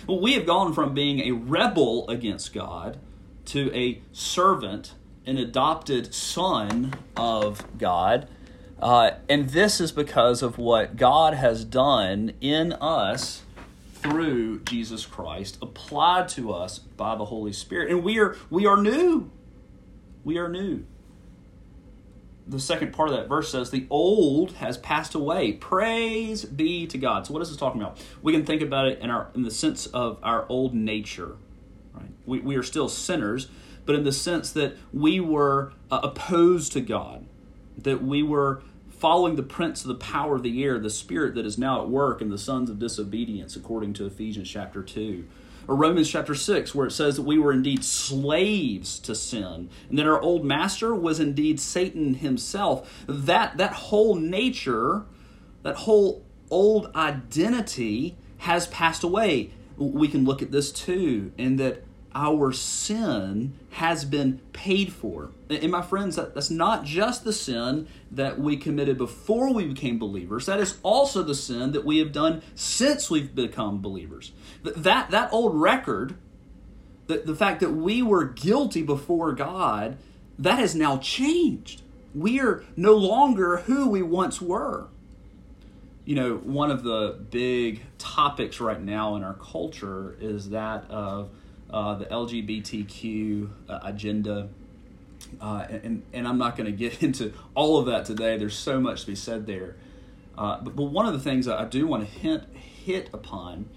Well, 0.07 0.19
we 0.19 0.33
have 0.33 0.45
gone 0.45 0.73
from 0.73 0.93
being 0.93 1.21
a 1.21 1.31
rebel 1.31 2.07
against 2.09 2.53
God 2.53 2.99
to 3.45 3.73
a 3.73 4.01
servant, 4.11 4.93
an 5.25 5.37
adopted 5.37 6.13
son 6.13 6.93
of 7.15 7.65
God. 7.77 8.27
Uh, 8.79 9.11
and 9.29 9.49
this 9.49 9.79
is 9.79 9.91
because 9.91 10.41
of 10.41 10.57
what 10.57 10.97
God 10.97 11.33
has 11.33 11.63
done 11.63 12.33
in 12.41 12.73
us 12.73 13.43
through 13.95 14.59
Jesus 14.59 15.05
Christ, 15.05 15.57
applied 15.61 16.29
to 16.29 16.51
us 16.51 16.77
by 16.77 17.15
the 17.15 17.25
Holy 17.25 17.53
Spirit. 17.53 17.89
And 17.89 18.03
we 18.03 18.19
are 18.19 18.37
we 18.49 18.65
are 18.65 18.81
new. 18.81 19.31
We 20.23 20.37
are 20.37 20.49
new. 20.49 20.85
The 22.47 22.59
second 22.59 22.93
part 22.93 23.09
of 23.09 23.15
that 23.15 23.27
verse 23.27 23.51
says, 23.51 23.71
The 23.71 23.87
old 23.89 24.53
has 24.53 24.77
passed 24.77 25.15
away. 25.15 25.53
Praise 25.53 26.45
be 26.45 26.85
to 26.87 26.97
God. 26.97 27.25
So 27.25 27.33
what 27.33 27.41
is 27.41 27.49
this 27.49 27.57
talking 27.57 27.81
about? 27.81 28.03
We 28.21 28.33
can 28.33 28.45
think 28.45 28.61
about 28.61 28.87
it 28.87 28.99
in 28.99 29.09
our 29.09 29.29
in 29.33 29.41
the 29.41 29.51
sense 29.51 29.87
of 29.87 30.19
our 30.21 30.45
old 30.47 30.73
nature. 30.73 31.37
Right? 31.93 32.11
We, 32.25 32.39
we 32.39 32.55
are 32.55 32.63
still 32.63 32.87
sinners, 32.87 33.47
but 33.85 33.95
in 33.95 34.03
the 34.03 34.11
sense 34.11 34.51
that 34.51 34.77
we 34.93 35.19
were 35.19 35.73
uh, 35.89 36.01
opposed 36.03 36.71
to 36.73 36.81
God, 36.81 37.25
that 37.77 38.03
we 38.03 38.21
were 38.21 38.61
following 38.89 39.35
the 39.35 39.43
prince 39.43 39.81
of 39.81 39.87
the 39.87 39.95
power 39.95 40.35
of 40.35 40.43
the 40.43 40.63
air, 40.63 40.79
the 40.79 40.89
spirit 40.89 41.35
that 41.35 41.45
is 41.45 41.57
now 41.57 41.81
at 41.81 41.89
work 41.89 42.21
in 42.21 42.29
the 42.29 42.37
sons 42.37 42.69
of 42.69 42.79
disobedience, 42.79 43.55
according 43.55 43.93
to 43.93 44.05
Ephesians 44.05 44.49
chapter 44.49 44.81
2. 44.81 45.25
Or 45.67 45.75
Romans 45.75 46.09
chapter 46.09 46.35
6, 46.35 46.75
where 46.75 46.87
it 46.87 46.91
says 46.91 47.15
that 47.15 47.23
we 47.23 47.39
were 47.39 47.51
indeed 47.51 47.83
slaves 47.83 48.99
to 48.99 49.15
sin, 49.15 49.69
and 49.89 49.97
that 49.97 50.05
our 50.05 50.21
old 50.21 50.45
master 50.45 50.93
was 50.93 51.19
indeed 51.19 51.59
Satan 51.59 52.15
himself. 52.15 53.05
That, 53.07 53.57
that 53.57 53.73
whole 53.73 54.15
nature, 54.15 55.03
that 55.63 55.75
whole 55.75 56.23
old 56.51 56.91
identity 56.95 58.17
has 58.39 58.67
passed 58.67 59.03
away. 59.03 59.51
We 59.77 60.07
can 60.07 60.23
look 60.23 60.41
at 60.41 60.51
this 60.51 60.71
too, 60.71 61.31
in 61.37 61.57
that 61.57 61.83
our 62.15 62.53
sin 62.53 63.53
has 63.71 64.05
been 64.05 64.39
paid 64.53 64.93
for. 64.93 65.31
And 65.49 65.69
my 65.69 65.81
friends, 65.81 66.15
that's 66.15 66.49
not 66.49 66.85
just 66.85 67.25
the 67.25 67.33
sin 67.33 67.87
that 68.09 68.39
we 68.39 68.55
committed 68.55 68.97
before 68.97 69.53
we 69.53 69.65
became 69.65 69.99
believers. 69.99 70.45
That 70.45 70.61
is 70.61 70.77
also 70.81 71.21
the 71.21 71.35
sin 71.35 71.73
that 71.73 71.83
we 71.83 71.97
have 71.99 72.13
done 72.13 72.41
since 72.55 73.09
we've 73.11 73.35
become 73.35 73.81
believers. 73.81 74.31
That, 74.63 75.11
that 75.11 75.33
old 75.33 75.59
record, 75.59 76.15
the, 77.07 77.17
the 77.17 77.35
fact 77.35 77.59
that 77.59 77.71
we 77.71 78.01
were 78.01 78.23
guilty 78.23 78.81
before 78.81 79.33
God, 79.33 79.97
that 80.39 80.57
has 80.57 80.73
now 80.73 80.97
changed. 80.97 81.81
We 82.15 82.39
are 82.39 82.63
no 82.77 82.93
longer 82.93 83.57
who 83.57 83.89
we 83.89 84.01
once 84.01 84.41
were. 84.41 84.87
You 86.05 86.15
know, 86.15 86.35
one 86.37 86.71
of 86.71 86.83
the 86.83 87.19
big 87.29 87.81
topics 87.97 88.61
right 88.61 88.81
now 88.81 89.15
in 89.17 89.23
our 89.23 89.33
culture 89.33 90.15
is 90.21 90.51
that 90.51 90.89
of 90.89 91.29
uh, 91.69 91.95
the 91.95 92.05
LGBTQ 92.05 93.49
uh, 93.69 93.79
agenda. 93.83 94.49
Uh, 95.41 95.65
and, 95.69 96.03
and 96.13 96.27
I'm 96.27 96.37
not 96.37 96.55
going 96.55 96.67
to 96.67 96.71
get 96.71 97.01
into 97.03 97.33
all 97.53 97.77
of 97.77 97.85
that 97.87 98.05
today. 98.05 98.37
There's 98.37 98.57
so 98.57 98.79
much 98.79 99.01
to 99.01 99.07
be 99.07 99.15
said 99.15 99.45
there. 99.45 99.75
Uh, 100.37 100.59
but, 100.61 100.75
but 100.75 100.83
one 100.83 101.05
of 101.05 101.13
the 101.13 101.19
things 101.19 101.47
I 101.47 101.65
do 101.65 101.87
want 101.87 102.03
to 102.03 102.19
hint, 102.19 102.43
hit 102.55 103.09
upon 103.13 103.69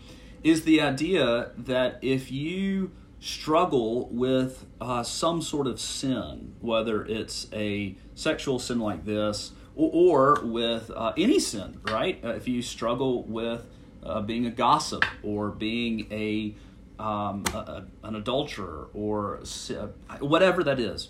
is 0.43 0.65
the 0.65 0.81
idea 0.81 1.53
that 1.57 1.99
if 2.03 2.31
you 2.31 2.91
struggle 3.21 4.09
with 4.09 4.67
uh, 4.81 5.03
some 5.03 5.43
sort 5.43 5.67
of 5.67 5.81
sin, 5.81 6.55
whether 6.61 7.05
it's 7.05 7.49
a 7.53 7.97
sexual 8.15 8.59
sin 8.59 8.79
like 8.79 9.05
this 9.05 9.53
or, 9.75 10.37
or 10.37 10.45
with 10.45 10.91
any 11.17 11.41
sin, 11.41 11.81
right? 11.85 12.21
If 12.23 12.47
you 12.47 12.63
struggle 12.63 13.25
with 13.25 13.67
being 14.27 14.47
a 14.47 14.51
gossip 14.51 15.05
or 15.23 15.51
being 15.51 16.07
a, 16.13 16.55
um, 16.99 17.45
a, 17.55 17.59
a 17.59 17.85
an 18.03 18.17
adulterer 18.17 18.89
or 18.93 19.41
whatever 20.21 20.65
that 20.65 20.81
is, 20.81 21.09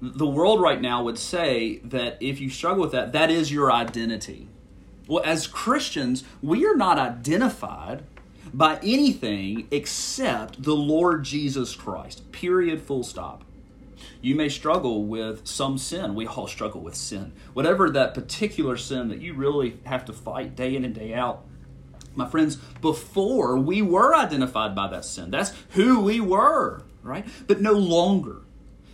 the 0.00 0.26
world 0.26 0.60
right 0.60 0.80
now 0.80 1.02
would 1.04 1.18
say 1.18 1.78
that 1.84 2.18
if 2.20 2.40
you 2.40 2.50
struggle 2.50 2.82
with 2.82 2.92
that, 2.92 3.12
that 3.12 3.30
is 3.30 3.52
your 3.52 3.72
identity. 3.72 4.48
Well, 5.06 5.22
as 5.24 5.46
Christians, 5.46 6.24
we 6.42 6.66
are 6.66 6.74
not 6.74 6.98
identified 6.98 8.02
by 8.52 8.78
anything 8.82 9.68
except 9.70 10.62
the 10.62 10.74
Lord 10.74 11.24
Jesus 11.24 11.74
Christ. 11.74 12.30
Period, 12.32 12.82
full 12.82 13.02
stop. 13.02 13.44
You 14.20 14.34
may 14.34 14.48
struggle 14.48 15.04
with 15.04 15.46
some 15.46 15.78
sin. 15.78 16.14
We 16.14 16.26
all 16.26 16.46
struggle 16.48 16.80
with 16.80 16.94
sin. 16.94 17.32
Whatever 17.52 17.90
that 17.90 18.14
particular 18.14 18.76
sin 18.76 19.08
that 19.08 19.20
you 19.20 19.34
really 19.34 19.78
have 19.84 20.04
to 20.06 20.12
fight 20.12 20.56
day 20.56 20.74
in 20.76 20.84
and 20.84 20.94
day 20.94 21.14
out. 21.14 21.44
My 22.14 22.28
friends, 22.28 22.56
before 22.80 23.58
we 23.58 23.82
were 23.82 24.14
identified 24.14 24.74
by 24.74 24.88
that 24.88 25.04
sin. 25.04 25.30
That's 25.30 25.52
who 25.70 26.00
we 26.00 26.20
were, 26.20 26.82
right? 27.02 27.26
But 27.46 27.60
no 27.60 27.72
longer. 27.72 28.42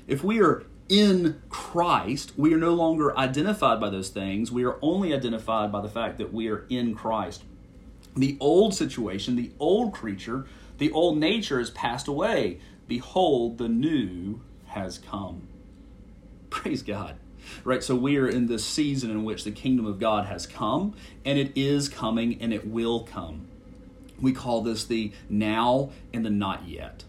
If 0.06 0.22
we 0.22 0.40
are 0.40 0.64
in 0.88 1.42
Christ, 1.48 2.32
we 2.36 2.54
are 2.54 2.58
no 2.58 2.74
longer 2.74 3.16
identified 3.16 3.80
by 3.80 3.90
those 3.90 4.08
things. 4.08 4.50
We 4.50 4.64
are 4.64 4.78
only 4.80 5.12
identified 5.12 5.70
by 5.70 5.82
the 5.82 5.88
fact 5.88 6.18
that 6.18 6.32
we 6.32 6.48
are 6.48 6.66
in 6.68 6.94
Christ 6.94 7.42
the 8.18 8.36
old 8.40 8.74
situation, 8.74 9.36
the 9.36 9.52
old 9.58 9.92
creature, 9.92 10.46
the 10.78 10.90
old 10.92 11.18
nature 11.18 11.58
has 11.58 11.70
passed 11.70 12.08
away. 12.08 12.58
Behold, 12.86 13.58
the 13.58 13.68
new 13.68 14.40
has 14.68 14.98
come. 14.98 15.48
Praise 16.50 16.82
God. 16.82 17.16
Right, 17.64 17.82
so 17.82 17.94
we 17.94 18.16
are 18.18 18.28
in 18.28 18.46
this 18.46 18.64
season 18.64 19.10
in 19.10 19.24
which 19.24 19.44
the 19.44 19.50
kingdom 19.50 19.86
of 19.86 19.98
God 19.98 20.26
has 20.26 20.46
come, 20.46 20.94
and 21.24 21.38
it 21.38 21.52
is 21.56 21.88
coming, 21.88 22.40
and 22.40 22.52
it 22.52 22.66
will 22.66 23.00
come. 23.00 23.48
We 24.20 24.32
call 24.32 24.62
this 24.62 24.84
the 24.84 25.12
now 25.28 25.90
and 26.12 26.24
the 26.24 26.30
not 26.30 26.66
yet. 26.68 27.04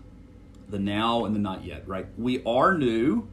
The 0.68 0.80
now 0.80 1.26
and 1.26 1.36
the 1.36 1.40
not 1.40 1.66
yet, 1.66 1.88
right? 1.88 2.08
We 2.18 2.44
are 2.44 2.78
new. 2.78 3.28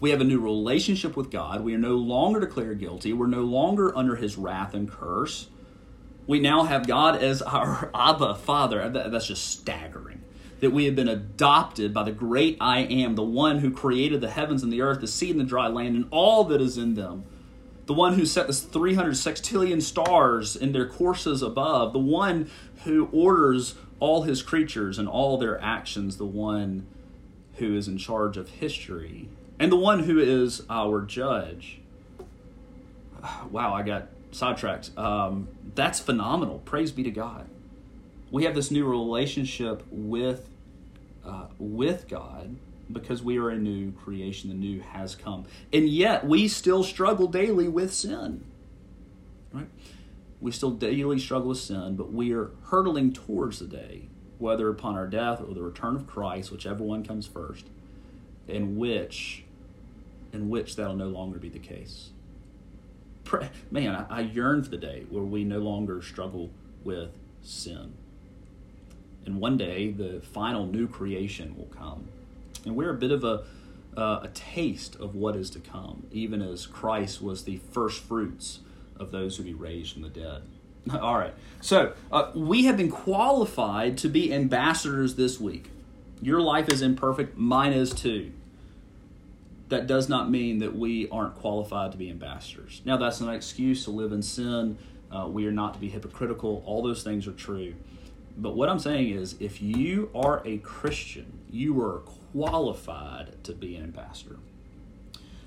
We 0.00 0.10
have 0.10 0.20
a 0.20 0.24
new 0.24 0.40
relationship 0.40 1.16
with 1.16 1.30
God. 1.30 1.62
We 1.62 1.74
are 1.74 1.78
no 1.78 1.96
longer 1.96 2.40
declared 2.40 2.78
guilty. 2.78 3.12
We're 3.12 3.26
no 3.26 3.42
longer 3.42 3.96
under 3.96 4.16
his 4.16 4.38
wrath 4.38 4.72
and 4.72 4.90
curse 4.90 5.48
we 6.28 6.38
now 6.38 6.64
have 6.64 6.86
God 6.86 7.20
as 7.20 7.42
our 7.42 7.90
Abba 7.94 8.36
Father. 8.36 8.88
That's 8.90 9.26
just 9.26 9.48
staggering. 9.48 10.07
That 10.60 10.72
we 10.72 10.86
have 10.86 10.96
been 10.96 11.08
adopted 11.08 11.94
by 11.94 12.02
the 12.02 12.12
great 12.12 12.56
I 12.60 12.80
am, 12.80 13.14
the 13.14 13.22
one 13.22 13.60
who 13.60 13.70
created 13.70 14.20
the 14.20 14.30
heavens 14.30 14.62
and 14.62 14.72
the 14.72 14.82
earth, 14.82 15.00
the 15.00 15.06
sea 15.06 15.30
and 15.30 15.38
the 15.38 15.44
dry 15.44 15.68
land, 15.68 15.94
and 15.94 16.06
all 16.10 16.44
that 16.44 16.60
is 16.60 16.76
in 16.76 16.94
them. 16.94 17.24
The 17.86 17.94
one 17.94 18.14
who 18.14 18.26
set 18.26 18.46
the 18.48 18.52
300 18.52 19.12
sextillion 19.14 19.80
stars 19.80 20.54
in 20.56 20.72
their 20.72 20.86
courses 20.86 21.42
above. 21.42 21.94
The 21.94 21.98
one 21.98 22.50
who 22.84 23.08
orders 23.12 23.76
all 23.98 24.22
his 24.22 24.42
creatures 24.42 24.98
and 24.98 25.08
all 25.08 25.38
their 25.38 25.58
actions. 25.62 26.18
The 26.18 26.26
one 26.26 26.86
who 27.54 27.74
is 27.74 27.88
in 27.88 27.96
charge 27.96 28.36
of 28.36 28.50
history. 28.50 29.30
And 29.58 29.72
the 29.72 29.76
one 29.76 30.00
who 30.00 30.18
is 30.18 30.62
our 30.68 31.02
judge. 31.02 31.80
Wow, 33.50 33.74
I 33.74 33.82
got 33.82 34.08
sidetracked. 34.30 34.96
Um, 34.96 35.48
that's 35.74 35.98
phenomenal. 35.98 36.60
Praise 36.60 36.92
be 36.92 37.02
to 37.02 37.10
God. 37.10 37.48
We 38.30 38.44
have 38.44 38.54
this 38.54 38.70
new 38.70 38.86
relationship 38.86 39.82
with 39.90 40.48
uh, 41.24 41.46
with 41.58 42.08
God 42.08 42.56
because 42.90 43.22
we 43.22 43.38
are 43.38 43.50
a 43.50 43.58
new 43.58 43.92
creation. 43.92 44.48
The 44.48 44.56
new 44.56 44.80
has 44.80 45.14
come, 45.14 45.46
and 45.72 45.88
yet 45.88 46.26
we 46.26 46.48
still 46.48 46.82
struggle 46.82 47.26
daily 47.26 47.68
with 47.68 47.92
sin. 47.92 48.44
Right? 49.52 49.68
We 50.40 50.52
still 50.52 50.70
daily 50.70 51.18
struggle 51.18 51.48
with 51.48 51.58
sin, 51.58 51.96
but 51.96 52.12
we 52.12 52.32
are 52.32 52.50
hurtling 52.66 53.12
towards 53.12 53.58
the 53.58 53.66
day, 53.66 54.08
whether 54.38 54.68
upon 54.68 54.94
our 54.94 55.06
death 55.06 55.40
or 55.40 55.52
the 55.54 55.62
return 55.62 55.96
of 55.96 56.06
Christ, 56.06 56.52
whichever 56.52 56.84
one 56.84 57.04
comes 57.04 57.26
first, 57.26 57.66
in 58.46 58.76
which, 58.76 59.44
in 60.32 60.48
which 60.48 60.76
that'll 60.76 60.94
no 60.94 61.08
longer 61.08 61.38
be 61.38 61.48
the 61.48 61.58
case 61.58 62.10
man, 63.70 63.94
I, 63.94 64.18
I 64.18 64.20
yearn 64.20 64.62
for 64.62 64.70
the 64.70 64.76
day 64.76 65.06
where 65.10 65.22
we 65.22 65.44
no 65.44 65.58
longer 65.58 66.02
struggle 66.02 66.50
with 66.84 67.10
sin. 67.42 67.94
And 69.24 69.40
one 69.40 69.56
day, 69.56 69.90
the 69.90 70.20
final 70.20 70.66
new 70.66 70.88
creation 70.88 71.56
will 71.56 71.66
come. 71.66 72.08
And 72.64 72.76
we're 72.76 72.90
a 72.90 72.94
bit 72.94 73.10
of 73.10 73.24
a, 73.24 73.44
uh, 73.96 74.20
a 74.22 74.30
taste 74.34 74.96
of 74.96 75.14
what 75.14 75.36
is 75.36 75.50
to 75.50 75.60
come, 75.60 76.06
even 76.10 76.40
as 76.40 76.66
Christ 76.66 77.20
was 77.20 77.44
the 77.44 77.58
first 77.72 78.02
fruits 78.02 78.60
of 78.96 79.10
those 79.10 79.36
who 79.36 79.44
be 79.44 79.54
raised 79.54 79.92
from 79.92 80.02
the 80.02 80.08
dead. 80.08 80.42
All 81.00 81.18
right. 81.18 81.34
So, 81.60 81.92
uh, 82.10 82.30
we 82.34 82.64
have 82.64 82.76
been 82.76 82.90
qualified 82.90 83.98
to 83.98 84.08
be 84.08 84.32
ambassadors 84.32 85.16
this 85.16 85.38
week. 85.38 85.70
Your 86.22 86.40
life 86.40 86.68
is 86.68 86.82
imperfect, 86.82 87.36
mine 87.36 87.72
is 87.72 87.92
too 87.92 88.32
that 89.68 89.86
does 89.86 90.08
not 90.08 90.30
mean 90.30 90.58
that 90.58 90.76
we 90.76 91.08
aren't 91.10 91.34
qualified 91.36 91.92
to 91.92 91.98
be 91.98 92.10
ambassadors. 92.10 92.80
Now, 92.84 92.96
that's 92.96 93.20
not 93.20 93.30
an 93.30 93.34
excuse 93.34 93.84
to 93.84 93.90
live 93.90 94.12
in 94.12 94.22
sin. 94.22 94.78
Uh, 95.10 95.26
we 95.28 95.46
are 95.46 95.52
not 95.52 95.74
to 95.74 95.80
be 95.80 95.88
hypocritical. 95.88 96.62
All 96.66 96.82
those 96.82 97.02
things 97.02 97.26
are 97.26 97.32
true. 97.32 97.74
But 98.38 98.54
what 98.54 98.68
I'm 98.68 98.78
saying 98.78 99.10
is, 99.10 99.34
if 99.40 99.60
you 99.60 100.10
are 100.14 100.42
a 100.44 100.58
Christian, 100.58 101.40
you 101.50 101.80
are 101.82 101.98
qualified 102.32 103.42
to 103.44 103.52
be 103.52 103.74
an 103.74 103.82
ambassador. 103.82 104.36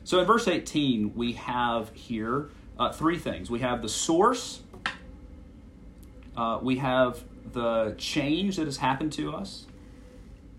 So 0.03 0.19
in 0.19 0.25
verse 0.25 0.47
18, 0.47 1.15
we 1.15 1.33
have 1.33 1.91
here 1.93 2.49
uh, 2.77 2.91
three 2.91 3.17
things 3.17 3.49
we 3.49 3.59
have 3.59 3.81
the 3.81 3.89
source, 3.89 4.61
uh, 6.35 6.59
we 6.61 6.77
have 6.77 7.23
the 7.53 7.95
change 7.97 8.57
that 8.57 8.65
has 8.65 8.77
happened 8.77 9.13
to 9.13 9.33
us, 9.33 9.67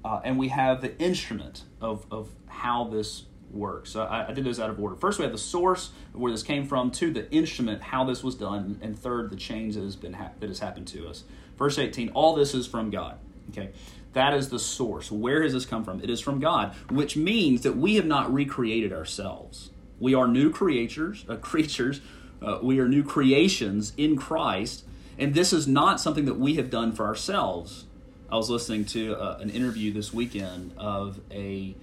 uh, 0.05 0.21
and 0.25 0.39
we 0.39 0.49
have 0.49 0.81
the 0.81 0.99
instrument 0.99 1.65
of, 1.81 2.07
of 2.11 2.31
how 2.47 2.85
this 2.85 3.25
works. 3.53 3.91
So 3.91 4.03
I, 4.03 4.29
I, 4.29 4.33
did 4.33 4.45
those 4.45 4.59
out 4.59 4.71
of 4.71 4.81
order. 4.81 4.97
First, 4.97 5.19
we 5.19 5.25
have 5.25 5.33
the 5.33 5.39
source 5.39 5.91
where 6.13 6.33
this 6.33 6.43
came 6.43 6.67
from. 6.67 6.91
Two, 6.91 7.13
the 7.13 7.31
instrument, 7.31 7.83
how 7.83 8.05
this 8.05 8.23
was 8.23 8.35
done, 8.35 8.79
and 8.83 8.99
third, 8.99 9.31
the 9.31 9.37
change 9.37 9.75
that 9.75 9.83
has 9.85 9.97
been 9.97 10.15
ha- 10.15 10.33
that 10.41 10.49
has 10.49 10.59
happened 10.59 10.87
to 10.89 11.09
us. 11.09 11.25
Verse 11.57 11.79
18. 11.79 12.11
All 12.11 12.35
this 12.35 12.55
is 12.55 12.67
from 12.67 12.91
God. 12.91 13.19
Okay, 13.51 13.71
that 14.15 14.35
is 14.35 14.49
the 14.49 14.59
source. 14.59 15.11
Where 15.11 15.43
has 15.43 15.53
this 15.53 15.67
come 15.67 15.85
from? 15.85 16.03
It 16.03 16.11
is 16.11 16.21
from 16.21 16.41
God, 16.41 16.75
which 16.91 17.17
means 17.17 17.63
that 17.63 17.77
we 17.77 17.97
have 17.97 18.07
not 18.07 18.33
recreated 18.33 18.93
ourselves. 18.93 19.71
We 19.99 20.15
are 20.15 20.27
new 20.27 20.51
creatures. 20.51 21.25
Uh, 21.29 21.37
creatures. 21.41 22.01
Uh, 22.41 22.59
we 22.61 22.81
are 22.81 22.89
new 22.89 23.05
creations 23.05 23.93
in 23.97 24.17
Christ, 24.17 24.85
and 25.17 25.33
this 25.33 25.53
is 25.53 25.69
not 25.69 26.01
something 26.01 26.25
that 26.25 26.39
we 26.39 26.55
have 26.55 26.71
done 26.71 26.93
for 26.93 27.07
ourselves. 27.07 27.85
I 28.29 28.37
was 28.37 28.51
listening 28.51 28.87
to 28.87 29.15
uh, 29.15 29.39
an 29.41 29.51
interview 29.51 29.93
this 29.93 30.13
weekend 30.13 30.73
of 30.77 31.21
a 31.31 31.77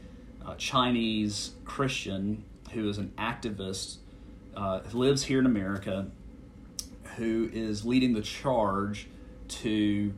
uh, 0.46 0.56
Chinese 0.56 1.52
Christian 1.66 2.44
who 2.72 2.90
is 2.90 2.98
an 2.98 3.12
activist, 3.18 3.98
uh, 4.56 4.82
lives 4.94 5.24
here 5.24 5.40
in 5.40 5.46
America, 5.46 6.08
who 7.18 7.50
is 7.52 7.86
leading 7.86 8.14
the 8.14 8.22
charge 8.22 9.08
to 9.48 10.14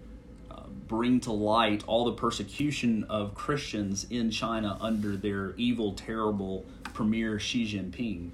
uh, 0.50 0.64
bring 0.88 1.20
to 1.22 1.32
light 1.32 1.84
all 1.88 2.06
the 2.06 2.14
persecution 2.14 3.06
of 3.06 3.34
Christians 3.34 4.06
in 4.10 4.32
China 4.32 4.78
under 4.82 5.16
their 5.16 5.54
evil, 5.56 5.94
terrible 5.94 6.66
premier 6.94 7.40
Xi 7.40 7.66
Jinping. 7.66 8.32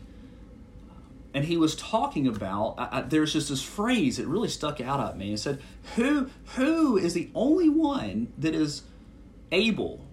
And 1.33 1.45
he 1.45 1.57
was 1.57 1.75
talking 1.75 2.25
about. 2.27 2.75
I, 2.79 2.89
I, 2.91 3.01
there's 3.01 3.33
just 3.33 3.49
this 3.49 3.61
phrase 3.61 4.17
that 4.17 4.25
really 4.25 4.49
stuck 4.49 4.81
out 4.81 4.99
at 4.99 5.17
me. 5.17 5.29
He 5.29 5.37
said, 5.37 5.61
"Who 5.95 6.31
who 6.55 6.97
is 6.97 7.13
the 7.13 7.29
only 7.35 7.69
one 7.69 8.33
that 8.39 8.55
is 8.55 8.83
able 9.51 10.06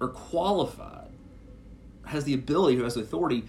or 0.00 0.08
qualified, 0.08 1.10
has 2.06 2.24
the 2.24 2.34
ability, 2.34 2.76
who 2.76 2.84
has 2.84 2.94
the 2.94 3.00
authority 3.00 3.44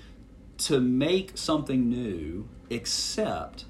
to 0.57 0.79
make 0.79 1.37
something 1.37 1.89
new 1.89 2.47
except 2.69 3.65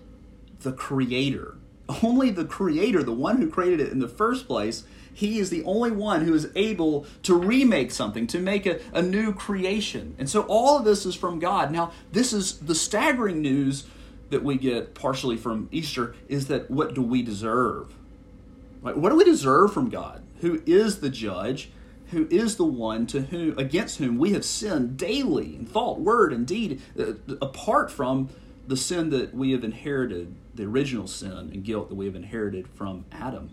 the 0.62 0.72
creator. 0.72 1.56
Only 2.04 2.32
the 2.32 2.46
creator, 2.46 3.04
the 3.04 3.14
one 3.14 3.38
who 3.38 3.50
created 3.50 3.80
it 3.80 3.92
in 3.92 4.00
the 4.00 4.08
first 4.08 4.48
place, 4.48 4.84
he 5.14 5.40
is 5.40 5.50
the 5.50 5.64
only 5.64 5.92
one 5.92 6.26
who 6.26 6.34
is 6.34 6.50
able 6.56 7.06
to 7.24 7.36
remake 7.36 7.92
something, 7.92 8.28
to 8.28 8.40
make 8.40 8.66
a, 8.66 8.80
a 8.94 9.02
new 9.02 9.34
creation. 9.34 10.16
And 10.20 10.30
so 10.30 10.44
all 10.44 10.78
of 10.78 10.86
this 10.86 11.06
is 11.06 11.16
from 11.16 11.40
God. 11.40 11.72
Now, 11.72 11.92
this 12.12 12.34
is 12.34 12.60
the 12.60 12.76
staggering 12.76 13.42
news 13.42 13.86
that 14.30 14.44
we 14.44 14.58
get 14.58 14.94
partially 14.94 15.38
from 15.38 15.70
Easter 15.72 16.16
is 16.28 16.48
that 16.48 16.70
what 16.70 16.94
do 16.94 17.02
we 17.02 17.22
deserve? 17.22 17.94
Right? 18.82 18.98
What 18.98 19.10
do 19.10 19.16
we 19.16 19.24
deserve 19.24 19.74
from 19.74 19.90
God, 19.90 20.22
who 20.42 20.62
is 20.66 21.00
the 21.00 21.10
judge, 21.10 21.72
who 22.12 22.28
is 22.30 22.56
the 22.56 22.66
one 22.66 23.06
to 23.08 23.22
whom 23.22 23.58
against 23.58 23.98
whom 23.98 24.18
we 24.18 24.34
have 24.34 24.46
sinned 24.46 24.98
daily 24.98 25.56
in 25.56 25.66
thought, 25.66 26.00
word, 26.00 26.32
and 26.34 26.48
deed, 26.48 26.82
uh, 27.00 27.14
apart 27.42 27.92
from 27.92 28.30
the 28.68 28.78
sin 28.78 29.10
that 29.10 29.34
we 29.34 29.52
have 29.52 29.64
inherited, 29.64 30.36
the 30.54 30.64
original 30.64 31.08
sin 31.08 31.32
and 31.32 31.64
guilt 31.64 31.90
that 31.90 31.96
we 31.96 32.06
have 32.06 32.16
inherited 32.16 32.68
from 32.68 33.06
Adam. 33.12 33.50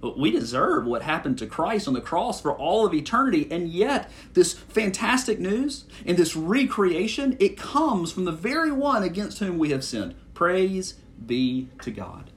But 0.00 0.18
we 0.18 0.30
deserve 0.30 0.84
what 0.84 1.02
happened 1.02 1.38
to 1.38 1.46
Christ 1.46 1.88
on 1.88 1.94
the 1.94 2.00
cross 2.00 2.40
for 2.40 2.52
all 2.52 2.84
of 2.84 2.92
eternity. 2.92 3.48
And 3.50 3.68
yet, 3.68 4.10
this 4.34 4.52
fantastic 4.52 5.40
news 5.40 5.84
and 6.04 6.18
this 6.18 6.36
recreation, 6.36 7.38
it 7.40 7.56
comes 7.56 8.12
from 8.12 8.26
the 8.26 8.32
very 8.32 8.70
one 8.70 9.02
against 9.02 9.38
whom 9.38 9.58
we 9.58 9.70
have 9.70 9.82
sinned. 9.82 10.14
Praise 10.34 10.96
be 11.24 11.68
to 11.80 11.90
God. 11.90 12.30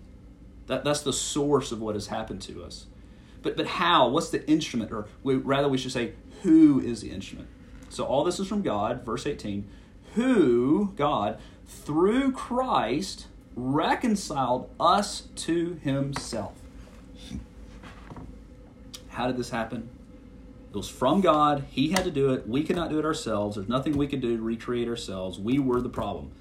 That, 0.68 0.86
that's 0.86 1.02
the 1.02 1.12
source 1.12 1.74
of 1.74 1.82
what 1.82 1.96
has 1.96 2.08
happened 2.08 2.42
to 2.44 2.64
us. 2.64 2.86
But, 3.42 3.58
but 3.58 3.68
how? 3.68 4.08
What's 4.10 4.30
the 4.30 4.48
instrument? 4.50 4.92
Or 4.92 5.08
we, 5.24 5.36
rather, 5.36 5.70
we 5.70 5.78
should 5.78 5.92
say, 5.92 6.14
who 6.44 6.80
is 6.80 7.02
the 7.02 7.12
instrument? 7.12 7.48
So 7.90 8.06
all 8.06 8.24
this 8.24 8.40
is 8.40 8.48
from 8.48 8.62
God, 8.62 9.06
verse 9.06 9.26
18. 9.26 9.68
Who, 10.16 10.94
God, 10.96 11.40
through 11.66 12.32
Christ, 12.32 13.28
reconciled 13.56 14.70
us 14.80 15.28
to 15.36 15.80
himself 15.84 16.54
how 19.18 19.26
did 19.26 19.36
this 19.36 19.50
happen? 19.50 19.90
It 20.70 20.78
was 20.78 20.90
from 20.90 21.22
God. 21.22 21.66
He 21.72 21.90
had 21.90 22.04
to 22.04 22.12
do 22.12 22.34
it. 22.34 22.48
We 22.48 22.64
could 22.64 22.76
not 22.76 22.92
do 22.92 23.00
it 23.00 23.06
ourselves. 23.06 23.56
There's 23.56 23.68
nothing 23.68 23.98
we 23.98 24.06
could 24.06 24.22
do 24.22 24.38
to 24.38 24.44
recreate 24.44 24.88
ourselves. 24.88 25.40
We 25.40 25.58
were 25.58 25.82
the 25.82 25.90
problem. 25.90 26.32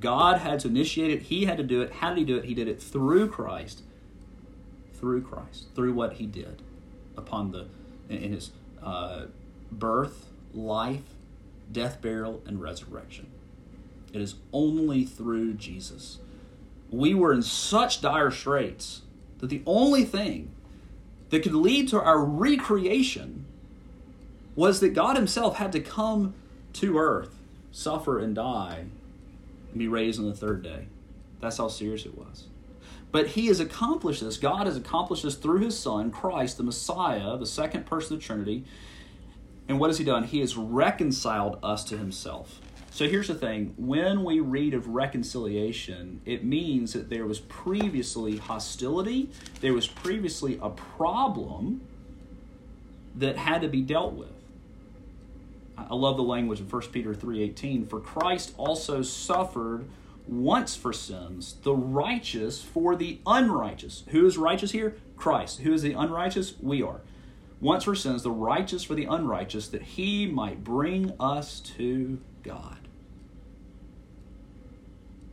God 0.00 0.38
had 0.38 0.58
to 0.60 0.68
initiate 0.68 1.12
it. 1.12 1.22
He 1.22 1.44
had 1.44 1.58
to 1.58 1.62
do 1.62 1.80
it. 1.80 1.92
How 1.92 2.08
did 2.08 2.18
he 2.18 2.24
do 2.24 2.36
it? 2.36 2.46
He 2.46 2.54
did 2.54 2.66
it 2.66 2.82
through 2.82 3.28
Christ. 3.28 3.82
Through 5.04 5.20
Christ. 5.20 5.66
Through 5.74 5.92
what 5.92 6.14
he 6.14 6.24
did 6.24 6.62
upon 7.14 7.52
the 7.52 7.66
in 8.08 8.32
his 8.32 8.52
uh, 8.82 9.26
birth, 9.70 10.30
life, 10.54 11.02
death, 11.70 12.00
burial, 12.00 12.42
and 12.46 12.58
resurrection. 12.62 13.26
It 14.14 14.22
is 14.22 14.36
only 14.50 15.04
through 15.04 15.54
Jesus. 15.54 16.20
We 16.90 17.12
were 17.12 17.34
in 17.34 17.42
such 17.42 18.00
dire 18.00 18.30
straits 18.30 19.02
that 19.40 19.50
the 19.50 19.62
only 19.66 20.06
thing 20.06 20.50
that 21.28 21.42
could 21.42 21.54
lead 21.54 21.88
to 21.88 22.00
our 22.00 22.24
recreation 22.24 23.44
was 24.56 24.80
that 24.80 24.94
God 24.94 25.16
Himself 25.16 25.56
had 25.56 25.70
to 25.72 25.80
come 25.80 26.32
to 26.74 26.96
earth, 26.96 27.36
suffer 27.72 28.18
and 28.18 28.34
die, 28.34 28.86
and 29.70 29.78
be 29.78 29.86
raised 29.86 30.18
on 30.18 30.30
the 30.30 30.34
third 30.34 30.62
day. 30.62 30.86
That's 31.42 31.58
how 31.58 31.68
serious 31.68 32.06
it 32.06 32.16
was. 32.16 32.46
But 33.12 33.28
He 33.28 33.46
has 33.46 33.60
accomplished 33.60 34.22
this. 34.22 34.36
God 34.36 34.66
has 34.66 34.76
accomplished 34.76 35.22
this 35.22 35.36
through 35.36 35.60
His 35.60 35.78
Son, 35.78 36.10
Christ, 36.10 36.56
the 36.56 36.62
Messiah, 36.62 37.36
the 37.36 37.46
second 37.46 37.86
person 37.86 38.14
of 38.14 38.20
the 38.20 38.26
Trinity. 38.26 38.64
And 39.68 39.78
what 39.78 39.90
has 39.90 39.98
He 39.98 40.04
done? 40.04 40.24
He 40.24 40.40
has 40.40 40.56
reconciled 40.56 41.58
us 41.62 41.84
to 41.84 41.96
Himself. 41.96 42.60
So 42.94 43.08
here's 43.08 43.26
the 43.26 43.34
thing 43.34 43.74
when 43.76 44.22
we 44.22 44.38
read 44.38 44.72
of 44.72 44.86
reconciliation, 44.86 46.20
it 46.24 46.44
means 46.44 46.92
that 46.92 47.10
there 47.10 47.26
was 47.26 47.40
previously 47.40 48.36
hostility, 48.36 49.30
there 49.60 49.72
was 49.72 49.88
previously 49.88 50.60
a 50.62 50.70
problem 50.70 51.80
that 53.16 53.36
had 53.36 53.62
to 53.62 53.68
be 53.68 53.80
dealt 53.80 54.12
with. 54.12 54.30
I 55.76 55.94
love 55.94 56.16
the 56.16 56.22
language 56.22 56.60
of 56.60 56.72
1 56.72 56.92
Peter 56.92 57.14
3:18 57.14 57.84
for 57.86 57.98
Christ 57.98 58.54
also 58.56 59.02
suffered 59.02 59.86
once 60.26 60.74
for 60.74 60.92
sins, 60.92 61.56
the 61.62 61.74
righteous 61.74 62.62
for 62.62 62.96
the 62.96 63.20
unrighteous. 63.26 64.04
Who 64.08 64.26
is 64.26 64.38
righteous 64.38 64.72
here? 64.72 64.96
Christ. 65.16 65.60
Who 65.60 65.72
is 65.72 65.82
the 65.82 65.92
unrighteous? 65.92 66.54
We 66.60 66.82
are. 66.82 67.00
Once 67.60 67.84
for 67.84 67.94
sins, 67.94 68.22
the 68.22 68.30
righteous 68.30 68.84
for 68.84 68.94
the 68.94 69.04
unrighteous, 69.04 69.68
that 69.68 69.82
he 69.82 70.26
might 70.26 70.64
bring 70.64 71.12
us 71.18 71.60
to 71.60 72.18
God 72.42 72.84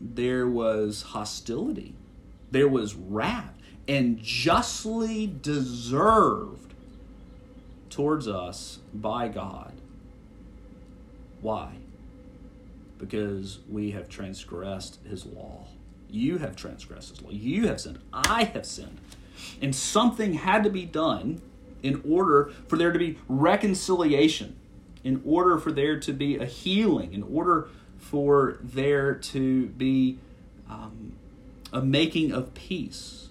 there 0.02 0.48
was 0.48 1.04
hostility, 1.04 1.94
there 2.50 2.68
was 2.68 2.96
wrath, 2.96 3.54
and 3.88 4.20
justly 4.22 5.28
deserved 5.28 6.74
towards 7.90 8.28
us 8.28 8.80
by 8.94 9.28
God. 9.28 9.74
Why? 11.42 11.74
Because 13.02 13.60
we 13.68 13.92
have 13.92 14.08
transgressed 14.08 15.00
his 15.10 15.26
law. 15.26 15.66
You 16.10 16.38
have 16.38 16.56
transgressed 16.56 17.10
his 17.10 17.22
law. 17.22 17.32
You 17.32 17.68
have 17.68 17.82
sinned. 17.82 18.00
I 18.14 18.44
have 18.46 18.66
sinned. 18.66 19.00
And 19.62 19.76
something 19.76 20.36
had 20.36 20.64
to 20.64 20.70
be 20.70 20.86
done 20.86 21.42
in 21.82 22.02
order 22.08 22.52
for 22.68 22.78
there 22.78 22.92
to 22.92 23.00
be 23.00 23.18
reconciliation, 23.28 24.56
in 25.04 25.22
order 25.26 25.58
for 25.58 25.72
there 25.72 26.00
to 26.00 26.14
be 26.14 26.38
a 26.38 26.46
healing, 26.46 27.14
in 27.14 27.24
order 27.24 27.70
for 27.98 28.60
there 28.62 29.16
to 29.16 29.68
be 29.68 30.20
um, 30.70 31.14
a 31.74 31.82
making 31.82 32.32
of 32.32 32.54
peace. 32.54 33.30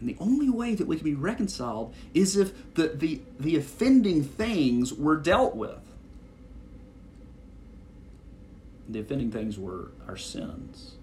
And 0.00 0.08
the 0.08 0.16
only 0.20 0.50
way 0.50 0.74
that 0.74 0.86
we 0.86 0.96
can 0.96 1.04
be 1.04 1.14
reconciled 1.14 1.94
is 2.14 2.36
if 2.36 2.74
the, 2.74 2.88
the, 2.88 3.20
the 3.40 3.56
offending 3.56 4.22
things 4.22 4.92
were 4.92 5.16
dealt 5.16 5.56
with. 5.56 5.80
The 8.88 9.00
offending 9.00 9.30
things 9.30 9.58
were 9.58 9.90
our 10.06 10.16
sins. 10.16 10.94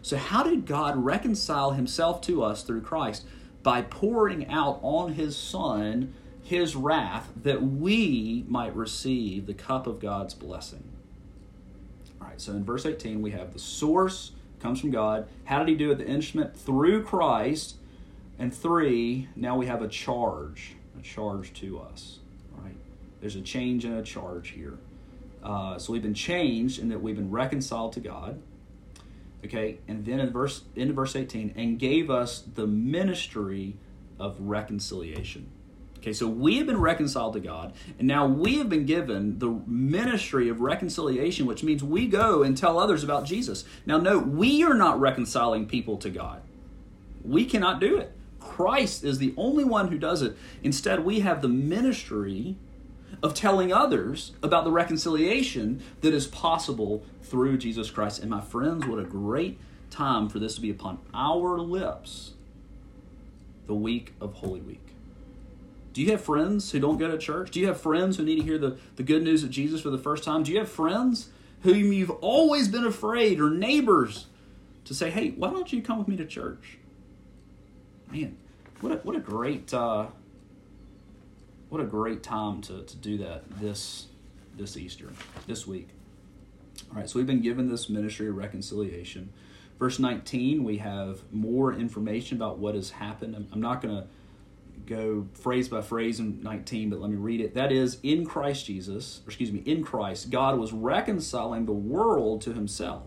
So, 0.00 0.16
how 0.16 0.42
did 0.42 0.66
God 0.66 0.96
reconcile 0.96 1.72
himself 1.72 2.20
to 2.22 2.42
us 2.42 2.62
through 2.62 2.82
Christ? 2.82 3.24
By 3.62 3.82
pouring 3.82 4.48
out 4.48 4.80
on 4.82 5.12
his 5.12 5.36
Son 5.36 6.14
his 6.42 6.74
wrath 6.74 7.30
that 7.42 7.62
we 7.62 8.44
might 8.48 8.74
receive 8.74 9.46
the 9.46 9.54
cup 9.54 9.86
of 9.86 10.00
God's 10.00 10.34
blessing. 10.34 10.82
All 12.20 12.26
right, 12.26 12.40
so 12.40 12.52
in 12.52 12.64
verse 12.64 12.84
18, 12.84 13.22
we 13.22 13.30
have 13.30 13.52
the 13.52 13.58
source 13.58 14.32
comes 14.60 14.80
from 14.80 14.90
God. 14.90 15.26
How 15.44 15.58
did 15.60 15.68
he 15.68 15.74
do 15.74 15.90
it? 15.90 15.98
The 15.98 16.06
instrument 16.06 16.56
through 16.56 17.04
Christ. 17.04 17.76
And 18.38 18.54
three, 18.54 19.28
now 19.36 19.56
we 19.56 19.66
have 19.66 19.82
a 19.82 19.88
charge, 19.88 20.74
a 20.98 21.02
charge 21.02 21.52
to 21.54 21.80
us. 21.80 22.18
Right? 22.56 22.74
There's 23.20 23.36
a 23.36 23.40
change 23.40 23.84
and 23.84 23.96
a 23.96 24.02
charge 24.02 24.50
here. 24.50 24.78
Uh, 25.42 25.78
so 25.78 25.92
we've 25.92 26.02
been 26.02 26.14
changed 26.14 26.78
in 26.78 26.88
that 26.88 27.02
we've 27.02 27.16
been 27.16 27.30
reconciled 27.30 27.92
to 27.94 28.00
God. 28.00 28.40
Okay, 29.44 29.78
and 29.88 30.04
then 30.04 30.20
in 30.20 30.30
verse 30.30 30.62
into 30.76 30.94
verse 30.94 31.16
18, 31.16 31.54
and 31.56 31.78
gave 31.78 32.10
us 32.10 32.40
the 32.54 32.66
ministry 32.66 33.76
of 34.18 34.40
reconciliation. 34.40 35.48
Okay, 35.98 36.12
so 36.12 36.26
we 36.26 36.58
have 36.58 36.66
been 36.66 36.80
reconciled 36.80 37.32
to 37.34 37.40
God, 37.40 37.72
and 37.98 38.08
now 38.08 38.26
we 38.26 38.58
have 38.58 38.68
been 38.68 38.86
given 38.86 39.38
the 39.38 39.50
ministry 39.66 40.48
of 40.48 40.60
reconciliation, 40.60 41.46
which 41.46 41.62
means 41.62 41.82
we 41.82 42.08
go 42.08 42.42
and 42.42 42.56
tell 42.56 42.78
others 42.78 43.04
about 43.04 43.24
Jesus. 43.24 43.64
Now, 43.86 43.98
note, 43.98 44.26
we 44.26 44.64
are 44.64 44.74
not 44.74 45.00
reconciling 45.00 45.66
people 45.66 45.96
to 45.98 46.10
God. 46.10 46.42
We 47.24 47.44
cannot 47.44 47.80
do 47.80 47.98
it. 47.98 48.12
Christ 48.40 49.04
is 49.04 49.18
the 49.18 49.32
only 49.36 49.62
one 49.62 49.88
who 49.88 49.98
does 49.98 50.22
it. 50.22 50.36
Instead, 50.62 51.04
we 51.04 51.20
have 51.20 51.40
the 51.40 51.48
ministry 51.48 52.56
of 53.22 53.34
telling 53.34 53.72
others 53.72 54.32
about 54.42 54.64
the 54.64 54.70
reconciliation 54.70 55.82
that 56.00 56.14
is 56.14 56.26
possible 56.26 57.04
through 57.22 57.58
Jesus 57.58 57.90
Christ. 57.90 58.20
And 58.20 58.30
my 58.30 58.40
friends, 58.40 58.86
what 58.86 58.98
a 58.98 59.04
great 59.04 59.58
time 59.90 60.28
for 60.28 60.38
this 60.38 60.54
to 60.56 60.60
be 60.60 60.70
upon 60.70 60.98
our 61.12 61.58
lips 61.58 62.32
the 63.66 63.74
week 63.74 64.12
of 64.20 64.34
Holy 64.34 64.60
Week. 64.60 64.80
Do 65.92 66.00
you 66.00 66.10
have 66.10 66.22
friends 66.22 66.72
who 66.72 66.80
don't 66.80 66.96
go 66.96 67.10
to 67.10 67.18
church? 67.18 67.50
Do 67.50 67.60
you 67.60 67.66
have 67.66 67.80
friends 67.80 68.16
who 68.16 68.24
need 68.24 68.36
to 68.36 68.42
hear 68.42 68.58
the, 68.58 68.78
the 68.96 69.02
good 69.02 69.22
news 69.22 69.44
of 69.44 69.50
Jesus 69.50 69.80
for 69.82 69.90
the 69.90 69.98
first 69.98 70.24
time? 70.24 70.42
Do 70.42 70.52
you 70.52 70.58
have 70.58 70.70
friends 70.70 71.28
whom 71.62 71.92
you've 71.92 72.10
always 72.10 72.68
been 72.68 72.84
afraid 72.84 73.40
or 73.40 73.50
neighbors 73.50 74.26
to 74.84 74.94
say, 74.94 75.10
hey, 75.10 75.30
why 75.30 75.50
don't 75.50 75.72
you 75.72 75.82
come 75.82 75.98
with 75.98 76.08
me 76.08 76.16
to 76.16 76.26
church? 76.26 76.78
Man, 78.10 78.36
what 78.80 78.92
a, 78.92 78.96
what 78.96 79.16
a 79.16 79.20
great 79.20 79.72
uh, 79.72 80.06
what 81.72 81.80
a 81.80 81.84
great 81.84 82.22
time 82.22 82.60
to, 82.60 82.82
to 82.82 82.96
do 82.98 83.16
that 83.16 83.44
this 83.58 84.08
this 84.58 84.76
Easter, 84.76 85.08
this 85.46 85.66
week. 85.66 85.88
All 86.90 86.98
right, 86.98 87.08
so 87.08 87.18
we've 87.18 87.26
been 87.26 87.40
given 87.40 87.70
this 87.70 87.88
ministry 87.88 88.28
of 88.28 88.36
reconciliation. 88.36 89.32
Verse 89.78 89.98
19, 89.98 90.64
we 90.64 90.76
have 90.76 91.22
more 91.32 91.72
information 91.72 92.36
about 92.36 92.58
what 92.58 92.74
has 92.74 92.90
happened. 92.90 93.34
I'm, 93.34 93.48
I'm 93.50 93.62
not 93.62 93.80
going 93.80 94.02
to 94.02 94.06
go 94.84 95.26
phrase 95.32 95.70
by 95.70 95.80
phrase 95.80 96.20
in 96.20 96.42
19, 96.42 96.90
but 96.90 97.00
let 97.00 97.10
me 97.10 97.16
read 97.16 97.40
it. 97.40 97.54
That 97.54 97.72
is, 97.72 97.98
in 98.02 98.26
Christ 98.26 98.66
Jesus, 98.66 99.22
or 99.24 99.28
excuse 99.28 99.50
me, 99.50 99.62
in 99.64 99.82
Christ, 99.82 100.28
God 100.28 100.58
was 100.58 100.74
reconciling 100.74 101.64
the 101.64 101.72
world 101.72 102.42
to 102.42 102.52
himself, 102.52 103.04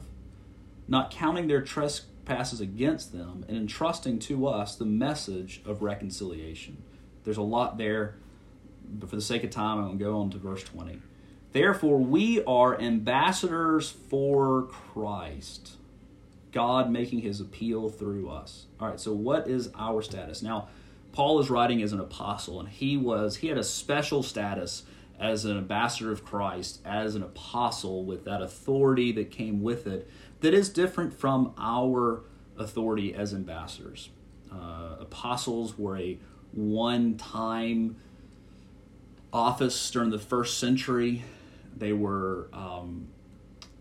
not 0.87 1.11
counting 1.11 1.47
their 1.47 1.61
trespasses 1.61 2.59
against 2.61 3.13
them, 3.13 3.45
and 3.47 3.57
entrusting 3.57 4.17
to 4.19 4.47
us 4.47 4.75
the 4.75 4.85
message 4.85 5.61
of 5.67 5.83
reconciliation. 5.83 6.81
There's 7.25 7.37
a 7.37 7.43
lot 7.43 7.77
there, 7.77 8.15
but 8.89 9.09
for 9.09 9.15
the 9.15 9.21
sake 9.21 9.43
of 9.43 9.49
time, 9.49 9.77
I'm 9.77 9.85
going 9.85 9.99
to 9.99 10.03
go 10.03 10.19
on 10.19 10.29
to 10.31 10.37
verse 10.37 10.63
20. 10.63 10.99
Therefore, 11.51 11.99
we 11.99 12.43
are 12.43 12.79
ambassadors 12.79 13.89
for 13.89 14.63
Christ, 14.63 15.77
God 16.51 16.89
making 16.89 17.21
his 17.21 17.39
appeal 17.39 17.89
through 17.89 18.29
us. 18.29 18.65
All 18.79 18.89
right, 18.89 18.99
so 18.99 19.13
what 19.13 19.47
is 19.47 19.69
our 19.75 20.01
status? 20.01 20.41
Now, 20.41 20.67
Paul 21.13 21.39
is 21.39 21.49
writing 21.49 21.81
as 21.81 21.93
an 21.93 22.01
apostle, 22.01 22.59
and 22.59 22.67
he 22.67 22.97
was 22.97 23.37
he 23.37 23.47
had 23.47 23.57
a 23.57 23.63
special 23.63 24.21
status 24.21 24.83
as 25.17 25.45
an 25.45 25.57
ambassador 25.57 26.11
of 26.11 26.25
Christ, 26.25 26.81
as 26.83 27.15
an 27.15 27.23
apostle 27.23 28.03
with 28.03 28.25
that 28.25 28.41
authority 28.41 29.13
that 29.13 29.31
came 29.31 29.61
with 29.63 29.87
it, 29.87 30.09
that 30.41 30.53
is 30.53 30.67
different 30.67 31.13
from 31.13 31.53
our 31.57 32.23
authority 32.57 33.13
as 33.13 33.33
ambassadors. 33.33 34.09
Uh, 34.51 34.97
apostles 34.99 35.77
were 35.77 35.97
a 35.97 36.19
one-time 36.51 37.95
office 39.35 39.91
during 39.91 40.11
the 40.11 40.19
first 40.19 40.57
century. 40.57 41.23
They 41.75 41.91
were 41.91 42.47
um, 42.53 43.09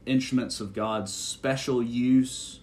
instruments 0.05 0.61
of 0.61 0.75
God's 0.75 1.14
special 1.14 1.81
use 1.81 2.59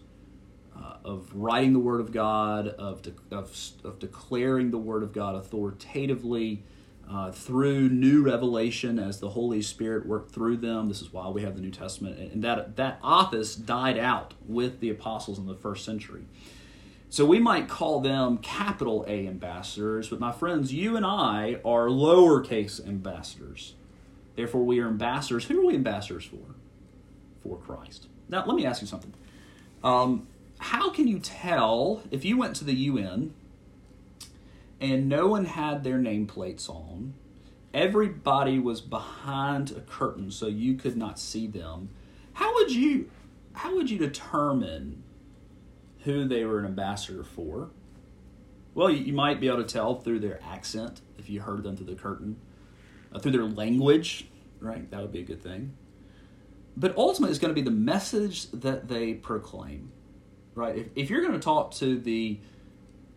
uh, 0.78 0.98
of 1.06 1.34
writing 1.34 1.72
the 1.72 1.80
Word 1.80 2.02
of 2.02 2.12
God, 2.12 2.68
of, 2.68 3.02
de- 3.02 3.14
of, 3.32 3.58
of 3.86 3.98
declaring 4.00 4.72
the 4.72 4.78
Word 4.78 5.04
of 5.04 5.14
God 5.14 5.36
authoritatively 5.36 6.64
uh, 7.10 7.32
through 7.32 7.90
new 7.90 8.24
revelation 8.24 9.00
as 9.00 9.22
the 9.22 9.30
Holy 9.30 9.62
Spirit 9.62 10.06
worked 10.06 10.34
through 10.34 10.58
them. 10.58 10.90
This 10.90 11.02
is 11.02 11.14
why 11.14 11.30
we 11.30 11.44
have 11.44 11.56
the 11.56 11.62
New 11.62 11.72
Testament. 11.72 12.20
And 12.20 12.44
that, 12.44 12.76
that 12.76 13.00
office 13.02 13.56
died 13.56 13.98
out 13.98 14.34
with 14.46 14.82
the 14.82 14.90
apostles 14.90 15.40
in 15.40 15.46
the 15.46 15.56
first 15.56 15.86
century. 15.86 16.26
So 17.12 17.26
we 17.26 17.40
might 17.40 17.68
call 17.68 18.00
them 18.00 18.38
capital 18.38 19.04
A 19.06 19.28
ambassadors, 19.28 20.08
but 20.08 20.22
my 20.22 20.32
friends, 20.32 20.74
you 20.74 20.96
and 20.96 21.06
I 21.06 21.60
are 21.66 21.88
lowercase 21.88 22.88
ambassadors. 22.88 23.74
Therefore, 24.38 24.64
we 24.64 24.80
are 24.80 24.88
ambassadors. 24.88 25.44
Who 25.44 25.60
are 25.60 25.66
we 25.66 25.76
ambassadors 25.76 26.24
for? 26.24 26.56
For 27.44 27.58
Christ. 27.58 28.08
Now, 28.30 28.46
let 28.46 28.56
me 28.56 28.66
ask 28.66 28.80
you 28.80 28.88
something. 28.88 29.14
Um, 29.84 30.26
how 30.60 30.90
can 30.90 31.10
you 31.10 31.20
tell 31.20 32.02
if 32.12 32.24
you 32.24 32.38
went 32.38 32.56
to 32.56 32.64
the 32.64 32.76
UN 32.76 33.34
and 34.80 35.10
no 35.10 35.28
one 35.28 35.44
had 35.44 35.84
their 35.84 35.98
nameplates 35.98 36.70
on, 36.70 37.14
everybody 37.74 38.58
was 38.58 38.80
behind 38.80 39.72
a 39.72 39.82
curtain 39.82 40.32
so 40.32 40.48
you 40.48 40.76
could 40.76 40.96
not 40.96 41.20
see 41.20 41.46
them? 41.46 41.90
How 42.32 42.54
would 42.54 42.72
you 42.72 43.12
how 43.52 43.76
would 43.76 43.90
you 43.90 43.98
determine 43.98 45.01
who 46.04 46.28
they 46.28 46.46
were 46.46 46.60
an 46.60 46.66
ambassador 46.66 47.24
for? 47.24 47.70
Well, 48.74 48.90
you, 48.90 49.14
might 49.14 49.40
be 49.40 49.48
able 49.48 49.64
to 49.64 49.64
tell 49.64 49.96
through 49.96 50.20
their 50.20 50.40
accent 50.44 51.02
if 51.18 51.30
you 51.30 51.42
heard 51.42 51.64
them 51.64 51.76
through 51.76 51.88
the 51.88 51.96
curtain, 51.96 52.38
uh, 53.14 53.20
through 53.20 53.34
their 53.34 53.44
language, 53.44 54.28
right? 54.60 54.90
That 54.92 55.02
would 55.02 55.12
be 55.12 55.20
a 55.20 55.26
good 55.26 55.44
thing. 55.44 55.74
But 56.78 56.96
ultimately, 56.96 57.32
it's 57.32 57.40
going 57.40 57.54
to 57.54 57.62
be 57.62 57.66
the 57.66 57.76
message 57.76 58.50
that 58.52 58.88
they 58.88 59.14
proclaim 59.14 59.92
right? 60.56 60.78
If, 60.78 60.88
if 60.96 61.10
you're 61.10 61.22
going 61.22 61.34
to 61.34 61.40
talk 61.40 61.72
to 61.76 62.00
the 62.00 62.40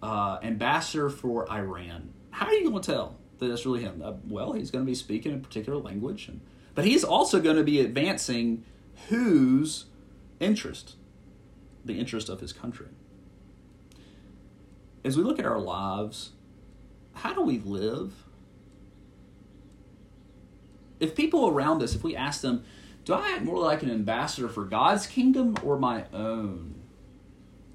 uh, 0.03 0.38
ambassador 0.42 1.11
for 1.11 1.51
Iran, 1.51 2.12
how 2.31 2.47
are 2.47 2.53
you 2.53 2.68
going 2.68 2.83
to 2.83 2.92
tell 2.92 3.16
that 3.38 3.51
it's 3.51 3.66
really 3.66 3.83
him? 3.83 4.03
Uh, 4.05 4.12
well, 4.29 4.53
he's 4.53 4.70
going 4.70 4.85
to 4.85 4.90
be 4.90 4.94
speaking 4.94 5.35
a 5.35 5.38
particular 5.38 5.79
language, 5.79 6.29
and, 6.29 6.40
but 6.75 6.85
he's 6.85 7.05
also 7.05 7.40
going 7.40 7.57
to 7.57 7.64
be 7.64 7.81
advancing 7.81 8.64
whose 9.09 9.87
interest? 10.40 10.97
The 11.85 11.99
interest 11.99 12.29
of 12.29 12.40
his 12.40 12.53
country. 12.53 12.88
As 15.05 15.16
we 15.16 15.23
look 15.23 15.38
at 15.38 15.44
our 15.44 15.59
lives, 15.59 16.31
how 17.12 17.35
do 17.35 17.42
we 17.42 17.59
live? 17.59 18.12
If 20.99 21.14
people 21.14 21.49
around 21.49 21.83
us, 21.83 21.94
if 21.94 22.03
we 22.03 22.16
ask 22.16 22.40
them, 22.40 22.64
do 23.05 23.12
I 23.12 23.33
act 23.33 23.42
more 23.42 23.59
like 23.59 23.83
an 23.83 23.90
ambassador 23.90 24.49
for 24.49 24.64
God's 24.64 25.07
kingdom 25.07 25.57
or 25.62 25.79
my 25.79 26.05
own? 26.12 26.75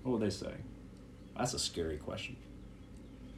What 0.01 0.13
would 0.13 0.21
they 0.21 0.31
say? 0.31 0.53
That's 1.37 1.53
a 1.53 1.59
scary 1.59 1.97
question. 1.97 2.35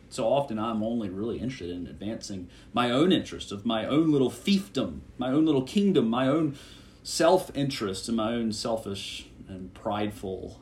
So 0.10 0.27
often 0.27 0.60
I'm 0.60 0.84
only 0.84 1.10
really 1.10 1.39
interested 1.39 1.69
in 1.69 1.88
advancing 1.88 2.49
my 2.73 2.91
own 2.91 3.12
interest 3.12 3.51
of 3.51 3.65
my 3.65 3.86
own 3.86 4.12
little 4.12 4.29
fiefdom, 4.29 5.01
my 5.17 5.31
own 5.31 5.45
little 5.45 5.63
kingdom, 5.63 6.10
my 6.10 6.27
own 6.27 6.57
self 7.03 7.49
interest, 7.55 8.07
and 8.07 8.17
my 8.17 8.34
own 8.34 8.51
selfish 8.51 9.27
and 9.51 9.73
prideful 9.73 10.61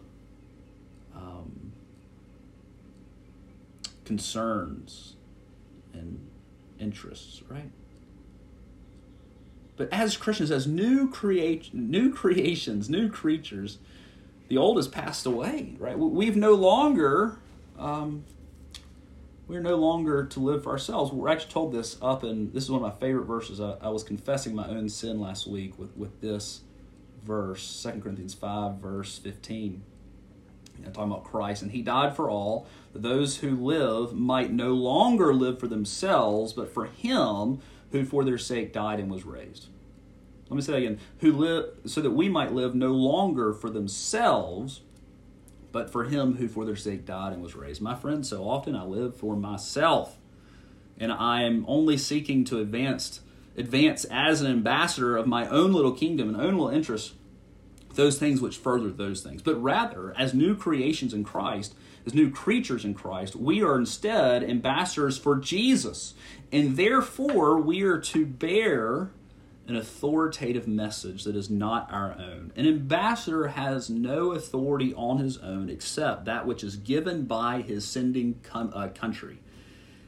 um, 1.15 1.71
concerns 4.06 5.15
and 5.93 6.28
interests, 6.80 7.41
right? 7.47 7.71
But 9.78 9.93
as 9.93 10.17
Christians, 10.17 10.52
as 10.52 10.67
new 10.67 11.10
create 11.10 11.73
new 11.73 12.13
creations, 12.13 12.89
new 12.89 13.10
creatures, 13.10 13.78
the 14.49 14.58
old 14.58 14.78
has 14.78 14.88
passed 14.88 15.25
away, 15.25 15.75
right? 15.78 15.97
We've 15.97 16.36
no 16.36 16.54
longer, 16.54 17.39
um, 17.78 18.25
we're 19.47 19.62
no 19.62 19.75
longer 19.75 20.25
to 20.25 20.39
live 20.39 20.63
for 20.63 20.71
ourselves. 20.71 21.13
We're 21.13 21.30
actually 21.30 21.52
told 21.52 21.71
this 21.71 21.97
up, 22.02 22.23
and 22.23 22.52
this 22.52 22.63
is 22.63 22.71
one 22.71 22.84
of 22.84 22.93
my 22.93 22.99
favorite 22.99 23.25
verses. 23.25 23.62
I, 23.62 23.78
I 23.82 23.89
was 23.89 24.04
confessing 24.04 24.54
my 24.54 24.67
own 24.67 24.89
sin 24.89 25.21
last 25.21 25.47
week 25.47 25.80
with, 25.80 25.95
with 25.95 26.19
this 26.19 26.62
verse, 27.24 27.84
2 27.84 28.00
Corinthians 28.02 28.34
5, 28.34 28.76
verse 28.76 29.18
15. 29.18 29.84
You 30.78 30.86
know, 30.86 30.92
talking 30.92 31.12
about 31.12 31.26
Christ, 31.26 31.62
and 31.62 31.72
He 31.72 31.82
died 31.82 32.16
for 32.16 32.30
all, 32.30 32.68
that 32.94 33.02
those 33.02 33.38
who 33.38 33.56
live 33.56 34.14
might 34.14 34.52
no 34.52 34.74
longer 34.74 35.34
live 35.34 35.60
for 35.60 35.68
themselves, 35.68 36.54
but 36.54 36.74
for 36.74 36.86
Him 36.86 37.60
who 37.92 38.06
for 38.06 38.24
their 38.24 38.38
sake 38.38 38.72
died 38.72 39.00
and 39.00 39.12
was 39.12 39.26
raised. 39.26 39.68
Let 40.50 40.56
me 40.56 40.62
say 40.62 40.72
that 40.74 40.78
again. 40.80 41.00
Who 41.20 41.32
live 41.32 41.70
so 41.86 42.02
that 42.02 42.12
we 42.12 42.28
might 42.28 42.54
live 42.54 42.74
no 42.74 42.92
longer 42.92 43.54
for 43.54 43.70
themselves, 43.70 44.82
but 45.72 45.92
for 45.92 46.06
him 46.06 46.38
who 46.38 46.48
for 46.48 46.66
their 46.66 46.76
sake 46.76 47.06
died 47.06 47.34
and 47.34 47.42
was 47.42 47.56
raised. 47.56 47.82
My 47.82 47.96
friend, 47.96 48.26
so 48.26 48.50
often 48.50 48.76
I 48.76 48.84
live 48.84 49.16
for 49.16 49.36
myself. 49.36 50.18
And 50.98 51.14
I 51.14 51.44
am 51.44 51.66
only 51.68 51.98
seeking 51.98 52.44
to 52.46 52.60
advance 52.60 53.22
advance 53.60 54.06
as 54.06 54.41
an 54.41 54.52
ambassador 54.52 55.17
of 55.17 55.28
my 55.28 55.48
own 55.48 55.74
little 55.74 55.91
kingdom 55.91 56.30
and 56.30 56.38
own 56.38 56.54
little 56.54 56.69
interests, 56.69 57.13
those 57.95 58.17
things 58.17 58.41
which 58.41 58.58
further 58.58 58.89
those 58.89 59.22
things. 59.22 59.41
But 59.41 59.62
rather, 59.62 60.13
as 60.17 60.34
new 60.34 60.56
creations 60.56 61.13
in 61.13 61.24
Christ, 61.24 61.76
as 62.06 62.13
new 62.13 62.32
creatures 62.32 62.86
in 62.86 62.93
Christ, 62.93 63.36
we 63.36 63.62
are 63.62 63.78
instead 63.78 64.43
ambassadors 64.43 65.17
for 65.17 65.36
Jesus. 65.36 66.13
And 66.52 66.78
therefore, 66.78 67.60
we 67.60 67.82
are 67.84 68.00
to 68.00 68.26
bear 68.26 69.12
an 69.67 69.76
authoritative 69.76 70.67
message 70.67 71.26
that 71.26 71.36
is 71.36 71.50
not 71.50 71.91
our 71.91 72.15
own. 72.17 72.52
An 72.56 72.65
ambassador 72.65 73.50
has 73.50 73.89
no 73.89 74.32
authority 74.32 74.93
on 74.95 75.19
his 75.19 75.38
own 75.38 75.69
except 75.69 76.26
that 76.26 76.48
which 76.48 76.63
is 76.63 76.76
given 76.76 77.26
by 77.26 77.62
his 77.62 77.86
sending 77.86 78.39
com- 78.41 78.72
uh, 78.74 78.88
country. 78.88 79.39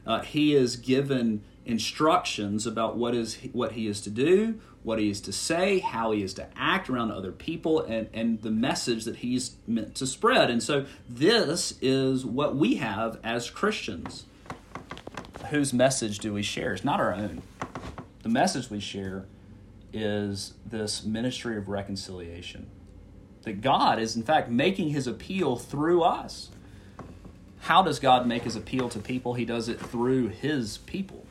Uh, 0.05 0.21
he 0.21 0.55
is 0.55 0.77
given 0.77 1.43
instructions 1.71 2.67
about 2.67 2.97
what 2.97 3.15
is 3.15 3.37
what 3.53 3.71
he 3.71 3.87
is 3.87 4.01
to 4.01 4.09
do, 4.09 4.59
what 4.83 4.99
he 4.99 5.09
is 5.09 5.21
to 5.21 5.31
say, 5.31 5.79
how 5.79 6.11
he 6.11 6.21
is 6.21 6.33
to 6.35 6.47
act 6.55 6.89
around 6.89 7.11
other 7.11 7.31
people, 7.31 7.81
and, 7.81 8.09
and 8.13 8.41
the 8.41 8.51
message 8.51 9.05
that 9.05 9.17
he's 9.17 9.55
meant 9.65 9.95
to 9.95 10.05
spread. 10.05 10.49
And 10.49 10.61
so, 10.61 10.85
this 11.09 11.75
is 11.81 12.25
what 12.25 12.55
we 12.55 12.75
have 12.75 13.19
as 13.23 13.49
Christians. 13.49 14.25
Whose 15.49 15.73
message 15.73 16.19
do 16.19 16.33
we 16.33 16.43
share? 16.43 16.73
It's 16.73 16.83
not 16.83 16.99
our 16.99 17.13
own. 17.13 17.41
The 18.23 18.29
message 18.29 18.69
we 18.69 18.79
share 18.79 19.25
is 19.93 20.53
this 20.65 21.03
ministry 21.03 21.57
of 21.57 21.67
reconciliation. 21.67 22.69
That 23.43 23.61
God 23.61 23.99
is, 23.99 24.15
in 24.15 24.23
fact, 24.23 24.49
making 24.49 24.89
his 24.89 25.07
appeal 25.07 25.55
through 25.55 26.03
us. 26.03 26.49
How 27.61 27.81
does 27.81 27.99
God 27.99 28.27
make 28.27 28.43
his 28.43 28.55
appeal 28.55 28.89
to 28.89 28.99
people? 28.99 29.33
He 29.33 29.45
does 29.45 29.67
it 29.67 29.79
through 29.79 30.29
his 30.29 30.77
people? 30.79 31.25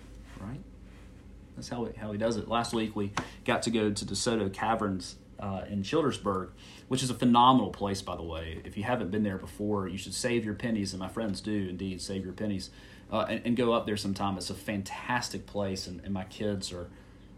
That's 1.60 1.68
how 1.68 1.84
he, 1.84 1.92
how 1.98 2.10
he 2.10 2.16
does 2.16 2.38
it. 2.38 2.48
Last 2.48 2.72
week 2.72 2.96
we 2.96 3.12
got 3.44 3.62
to 3.64 3.70
go 3.70 3.90
to 3.90 4.04
DeSoto 4.06 4.50
Caverns 4.50 5.16
uh, 5.38 5.64
in 5.68 5.82
Childersburg, 5.82 6.48
which 6.88 7.02
is 7.02 7.10
a 7.10 7.14
phenomenal 7.14 7.68
place, 7.68 8.00
by 8.00 8.16
the 8.16 8.22
way. 8.22 8.62
If 8.64 8.78
you 8.78 8.84
haven't 8.84 9.10
been 9.10 9.24
there 9.24 9.36
before, 9.36 9.86
you 9.86 9.98
should 9.98 10.14
save 10.14 10.42
your 10.42 10.54
pennies, 10.54 10.94
and 10.94 11.00
my 11.00 11.08
friends 11.08 11.42
do 11.42 11.68
indeed 11.68 12.00
save 12.00 12.24
your 12.24 12.32
pennies, 12.32 12.70
uh, 13.12 13.26
and, 13.28 13.42
and, 13.44 13.56
go 13.58 13.74
up 13.74 13.84
there 13.84 13.98
sometime. 13.98 14.38
It's 14.38 14.48
a 14.48 14.54
fantastic 14.54 15.44
place, 15.44 15.86
and, 15.86 16.00
and 16.02 16.14
my 16.14 16.24
kids 16.24 16.72
are 16.72 16.88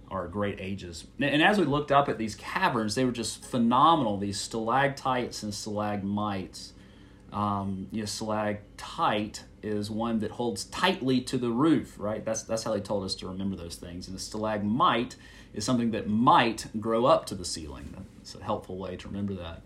are 0.09 0.29
great 0.29 0.61
ages. 0.61 1.07
And 1.19 1.43
as 1.43 1.59
we 1.59 1.65
looked 1.65 1.91
up 1.91 2.09
at 2.09 2.19
these 2.19 2.35
caverns, 2.37 2.95
they 2.95 3.05
were 3.05 3.13
just 3.13 3.45
phenomenal. 3.45 4.19
These 4.19 4.39
stalactites 4.39 5.43
and 5.43 5.53
stalagmites. 5.53 6.75
Um, 7.33 7.89
you 7.91 8.01
know, 8.01 8.07
stalactite 8.07 9.45
is 9.63 9.91
one 9.91 10.19
that 10.19 10.33
holds 10.33 10.65
tightly 10.65 11.21
to 11.23 11.39
the 11.39 11.51
roof, 11.51 11.95
right? 11.99 12.25
That's 12.25 12.43
that's 12.43 12.63
how 12.65 12.75
they 12.75 12.81
told 12.81 13.05
us 13.05 13.15
to 13.17 13.29
remember 13.29 13.57
those 13.57 13.77
things. 13.77 14.07
And 14.07 14.17
a 14.17 14.21
stalagmite 14.21 15.17
is 15.55 15.65
something 15.65 15.91
that 15.93 16.09
might 16.09 16.67
grow 16.81 17.07
up 17.07 17.27
to 17.27 17.35
the 17.35 17.45
ceiling. 17.45 17.95
That's 18.19 18.35
a 18.35 18.43
helpful 18.43 18.77
way 18.77 18.97
to 18.97 19.09
remember 19.09 19.35
that. 19.35 19.63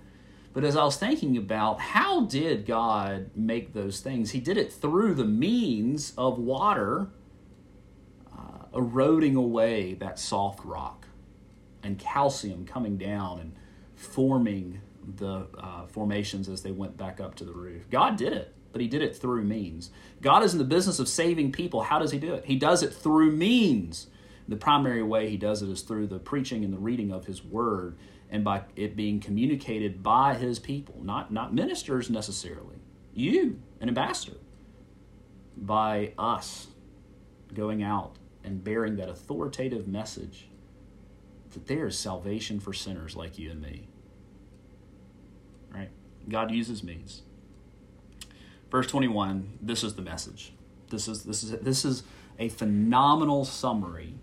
But 0.52 0.64
as 0.64 0.76
I 0.76 0.84
was 0.84 0.96
thinking 0.96 1.36
about 1.36 1.80
how 1.80 2.22
did 2.22 2.66
God 2.66 3.30
make 3.34 3.74
those 3.74 4.00
things, 4.00 4.30
He 4.30 4.40
did 4.40 4.56
it 4.56 4.72
through 4.72 5.14
the 5.14 5.24
means 5.24 6.12
of 6.16 6.38
water 6.38 7.08
uh, 8.32 8.64
eroding 8.74 9.36
away 9.36 9.94
that 9.94 10.18
soft 10.18 10.64
rock 10.64 11.06
and 11.82 11.98
calcium 11.98 12.64
coming 12.64 12.96
down 12.96 13.38
and 13.38 13.52
forming 13.94 14.80
the 15.16 15.46
uh, 15.58 15.86
formations 15.86 16.48
as 16.48 16.62
they 16.62 16.72
went 16.72 16.96
back 16.96 17.20
up 17.20 17.34
to 17.36 17.44
the 17.44 17.52
roof. 17.52 17.88
God 17.90 18.16
did 18.16 18.32
it, 18.32 18.54
but 18.72 18.80
He 18.80 18.88
did 18.88 19.02
it 19.02 19.16
through 19.16 19.44
means. 19.44 19.90
God 20.20 20.42
is 20.42 20.52
in 20.52 20.58
the 20.58 20.64
business 20.64 20.98
of 20.98 21.08
saving 21.08 21.52
people. 21.52 21.82
How 21.82 21.98
does 21.98 22.10
He 22.10 22.18
do 22.18 22.34
it? 22.34 22.44
He 22.44 22.56
does 22.56 22.82
it 22.82 22.92
through 22.92 23.32
means. 23.32 24.08
The 24.48 24.56
primary 24.56 25.02
way 25.02 25.28
He 25.28 25.36
does 25.36 25.62
it 25.62 25.68
is 25.68 25.82
through 25.82 26.08
the 26.08 26.18
preaching 26.18 26.64
and 26.64 26.72
the 26.72 26.78
reading 26.78 27.12
of 27.12 27.26
His 27.26 27.44
Word 27.44 27.96
and 28.30 28.42
by 28.42 28.62
it 28.74 28.96
being 28.96 29.20
communicated 29.20 30.02
by 30.02 30.34
His 30.34 30.58
people, 30.58 31.00
not, 31.02 31.32
not 31.32 31.54
ministers 31.54 32.10
necessarily. 32.10 32.76
You, 33.14 33.60
an 33.80 33.88
ambassador, 33.88 34.38
by 35.56 36.12
us 36.18 36.66
going 37.54 37.82
out 37.82 38.16
and 38.44 38.62
bearing 38.62 38.96
that 38.96 39.08
authoritative 39.08 39.88
message 39.88 40.48
that 41.52 41.66
there 41.66 41.86
is 41.86 41.98
salvation 41.98 42.60
for 42.60 42.72
sinners 42.72 43.16
like 43.16 43.38
you 43.38 43.50
and 43.50 43.62
me. 43.62 43.88
God 46.28 46.50
uses 46.50 46.82
means. 46.82 47.22
Verse 48.70 48.86
21, 48.86 49.58
this 49.62 49.84
is 49.84 49.94
the 49.94 50.02
message. 50.02 50.52
This 50.90 51.08
is 51.08 51.24
this 51.24 51.42
is 51.42 51.50
this 51.60 51.84
is 51.84 52.02
a 52.38 52.48
phenomenal 52.48 53.44
summary 53.44 54.14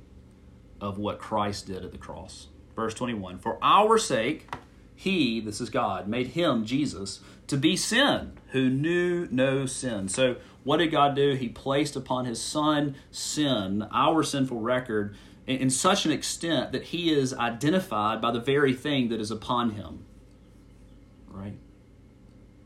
of 0.79 0.97
what 0.97 1.19
Christ 1.19 1.67
did 1.67 1.83
at 1.83 1.91
the 1.91 1.97
cross. 1.97 2.47
Verse 2.75 2.93
21, 2.93 3.39
for 3.39 3.57
our 3.61 3.97
sake 3.97 4.47
he, 4.95 5.39
this 5.39 5.59
is 5.59 5.69
God, 5.69 6.07
made 6.07 6.27
him 6.27 6.65
Jesus 6.65 7.19
to 7.47 7.57
be 7.57 7.75
sin 7.75 8.33
who 8.51 8.69
knew 8.69 9.27
no 9.31 9.65
sin. 9.65 10.07
So 10.07 10.37
what 10.63 10.77
did 10.77 10.91
God 10.91 11.15
do? 11.15 11.33
He 11.33 11.49
placed 11.49 11.95
upon 11.95 12.25
his 12.25 12.41
son 12.41 12.95
sin, 13.11 13.85
our 13.91 14.23
sinful 14.23 14.61
record, 14.61 15.15
in 15.45 15.69
such 15.69 16.05
an 16.05 16.11
extent 16.11 16.71
that 16.71 16.85
he 16.85 17.13
is 17.13 17.33
identified 17.33 18.21
by 18.21 18.31
the 18.31 18.39
very 18.39 18.73
thing 18.73 19.09
that 19.09 19.19
is 19.19 19.29
upon 19.29 19.71
him. 19.71 20.05
Right? 21.27 21.57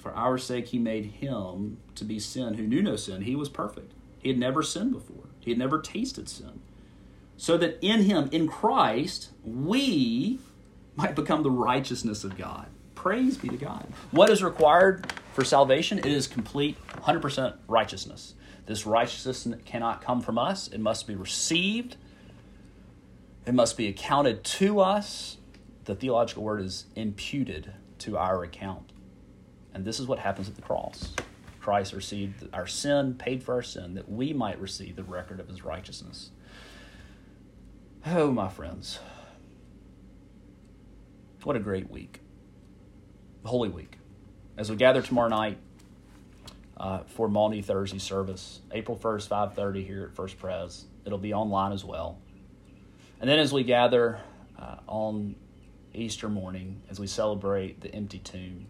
For 0.07 0.15
our 0.15 0.37
sake, 0.37 0.67
he 0.67 0.79
made 0.79 1.05
him 1.05 1.79
to 1.95 2.05
be 2.05 2.17
sin 2.17 2.53
who 2.53 2.63
knew 2.63 2.81
no 2.81 2.95
sin. 2.95 3.23
He 3.23 3.35
was 3.35 3.49
perfect. 3.49 3.91
He 4.19 4.29
had 4.29 4.37
never 4.37 4.63
sinned 4.63 4.93
before, 4.93 5.25
he 5.41 5.51
had 5.51 5.57
never 5.57 5.81
tasted 5.81 6.29
sin. 6.29 6.61
So 7.35 7.57
that 7.57 7.77
in 7.81 8.03
him, 8.03 8.29
in 8.31 8.47
Christ, 8.47 9.31
we 9.43 10.39
might 10.95 11.13
become 11.13 11.43
the 11.43 11.51
righteousness 11.51 12.23
of 12.23 12.37
God. 12.37 12.67
Praise 12.95 13.37
be 13.37 13.49
to 13.49 13.57
God. 13.57 13.85
What 14.11 14.29
is 14.29 14.41
required 14.41 15.11
for 15.33 15.43
salvation? 15.43 15.99
It 15.99 16.05
is 16.05 16.25
complete 16.25 16.77
100% 17.01 17.57
righteousness. 17.67 18.33
This 18.65 18.85
righteousness 18.85 19.45
cannot 19.65 20.01
come 20.01 20.21
from 20.21 20.37
us, 20.37 20.69
it 20.69 20.79
must 20.79 21.05
be 21.05 21.15
received 21.15 21.97
it 23.45 23.53
must 23.53 23.75
be 23.75 23.89
accounted 23.89 24.45
to 24.45 24.79
us. 24.79 25.37
The 25.83 25.95
theological 25.95 26.43
word 26.43 26.61
is 26.61 26.85
imputed 26.95 27.73
to 27.99 28.17
our 28.17 28.43
account. 28.43 28.86
And 29.77 29.85
this 29.85 29.99
is 29.99 30.07
what 30.07 30.17
happens 30.17 30.49
at 30.49 30.55
the 30.55 30.61
cross. 30.63 31.11
Christ 31.59 31.93
received 31.93 32.47
our 32.51 32.65
sin, 32.65 33.13
paid 33.13 33.43
for 33.43 33.53
our 33.53 33.61
sin, 33.61 33.93
that 33.93 34.09
we 34.09 34.33
might 34.33 34.59
receive 34.59 34.95
the 34.95 35.03
record 35.03 35.39
of 35.39 35.47
his 35.47 35.63
righteousness. 35.63 36.31
Oh, 38.03 38.31
my 38.31 38.49
friends. 38.49 38.97
What 41.43 41.55
a 41.55 41.59
great 41.59 41.91
week. 41.91 42.21
Holy 43.45 43.69
Week. 43.69 43.99
As 44.57 44.71
we 44.71 44.77
gather 44.77 45.03
tomorrow 45.03 45.29
night 45.29 45.59
uh, 46.77 47.01
for 47.05 47.27
Maundy 47.27 47.61
Thursday 47.61 47.99
service, 47.99 48.61
April 48.71 48.97
1st, 48.97 49.27
5.30 49.27 49.85
here 49.85 50.05
at 50.05 50.15
First 50.15 50.39
Pres. 50.39 50.85
It'll 51.05 51.19
be 51.19 51.35
online 51.35 51.71
as 51.71 51.85
well. 51.85 52.17
And 53.21 53.29
then 53.29 53.37
as 53.37 53.53
we 53.53 53.63
gather 53.63 54.21
uh, 54.57 54.77
on 54.87 55.35
Easter 55.93 56.29
morning, 56.29 56.81
as 56.89 56.99
we 56.99 57.05
celebrate 57.05 57.79
the 57.81 57.93
empty 57.93 58.17
tomb, 58.17 58.65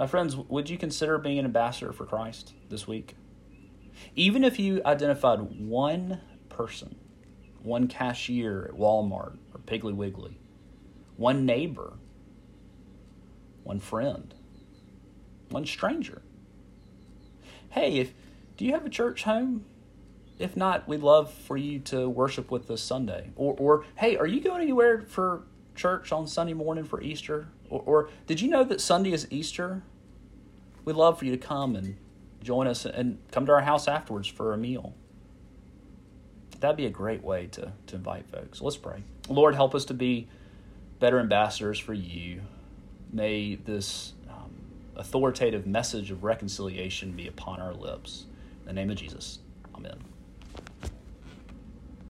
my 0.00 0.06
friends, 0.06 0.34
would 0.34 0.70
you 0.70 0.78
consider 0.78 1.18
being 1.18 1.38
an 1.38 1.44
ambassador 1.44 1.92
for 1.92 2.06
Christ 2.06 2.54
this 2.70 2.88
week? 2.88 3.16
Even 4.16 4.44
if 4.44 4.58
you 4.58 4.80
identified 4.86 5.40
one 5.60 6.22
person, 6.48 6.96
one 7.62 7.86
cashier 7.86 8.70
at 8.72 8.80
Walmart 8.80 9.36
or 9.52 9.60
Piggly 9.66 9.94
Wiggly, 9.94 10.38
one 11.18 11.44
neighbor, 11.44 11.92
one 13.62 13.78
friend, 13.78 14.32
one 15.50 15.66
stranger. 15.66 16.22
Hey, 17.68 17.98
if 17.98 18.14
do 18.56 18.64
you 18.64 18.72
have 18.72 18.86
a 18.86 18.90
church 18.90 19.24
home 19.24 19.66
if 20.38 20.56
not, 20.56 20.88
we'd 20.88 21.02
love 21.02 21.30
for 21.30 21.58
you 21.58 21.78
to 21.80 22.08
worship 22.08 22.50
with 22.50 22.70
us 22.70 22.80
Sunday. 22.80 23.32
Or, 23.36 23.54
or 23.58 23.84
hey, 23.96 24.16
are 24.16 24.26
you 24.26 24.40
going 24.40 24.62
anywhere 24.62 25.02
for 25.02 25.42
church 25.74 26.10
on 26.12 26.26
Sunday 26.26 26.54
morning 26.54 26.84
for 26.84 27.02
Easter? 27.02 27.48
Or, 27.68 27.82
or 27.84 28.10
did 28.26 28.40
you 28.40 28.48
know 28.48 28.64
that 28.64 28.80
Sunday 28.80 29.12
is 29.12 29.26
Easter? 29.30 29.82
We'd 30.84 30.96
love 30.96 31.18
for 31.18 31.24
you 31.24 31.32
to 31.32 31.38
come 31.38 31.76
and 31.76 31.96
join 32.42 32.66
us 32.66 32.86
and 32.86 33.18
come 33.30 33.46
to 33.46 33.52
our 33.52 33.60
house 33.62 33.86
afterwards 33.88 34.28
for 34.28 34.52
a 34.52 34.58
meal. 34.58 34.94
That'd 36.60 36.76
be 36.76 36.86
a 36.86 36.90
great 36.90 37.22
way 37.22 37.46
to, 37.52 37.72
to 37.86 37.96
invite 37.96 38.28
folks. 38.28 38.60
Let's 38.60 38.76
pray. 38.76 39.02
Lord, 39.28 39.54
help 39.54 39.74
us 39.74 39.84
to 39.86 39.94
be 39.94 40.28
better 40.98 41.18
ambassadors 41.18 41.78
for 41.78 41.94
you. 41.94 42.42
May 43.12 43.56
this 43.56 44.12
um, 44.28 44.50
authoritative 44.96 45.66
message 45.66 46.10
of 46.10 46.22
reconciliation 46.22 47.12
be 47.12 47.26
upon 47.26 47.60
our 47.60 47.72
lips. 47.72 48.26
In 48.60 48.66
the 48.66 48.72
name 48.74 48.90
of 48.90 48.96
Jesus, 48.96 49.38
amen. 49.74 50.09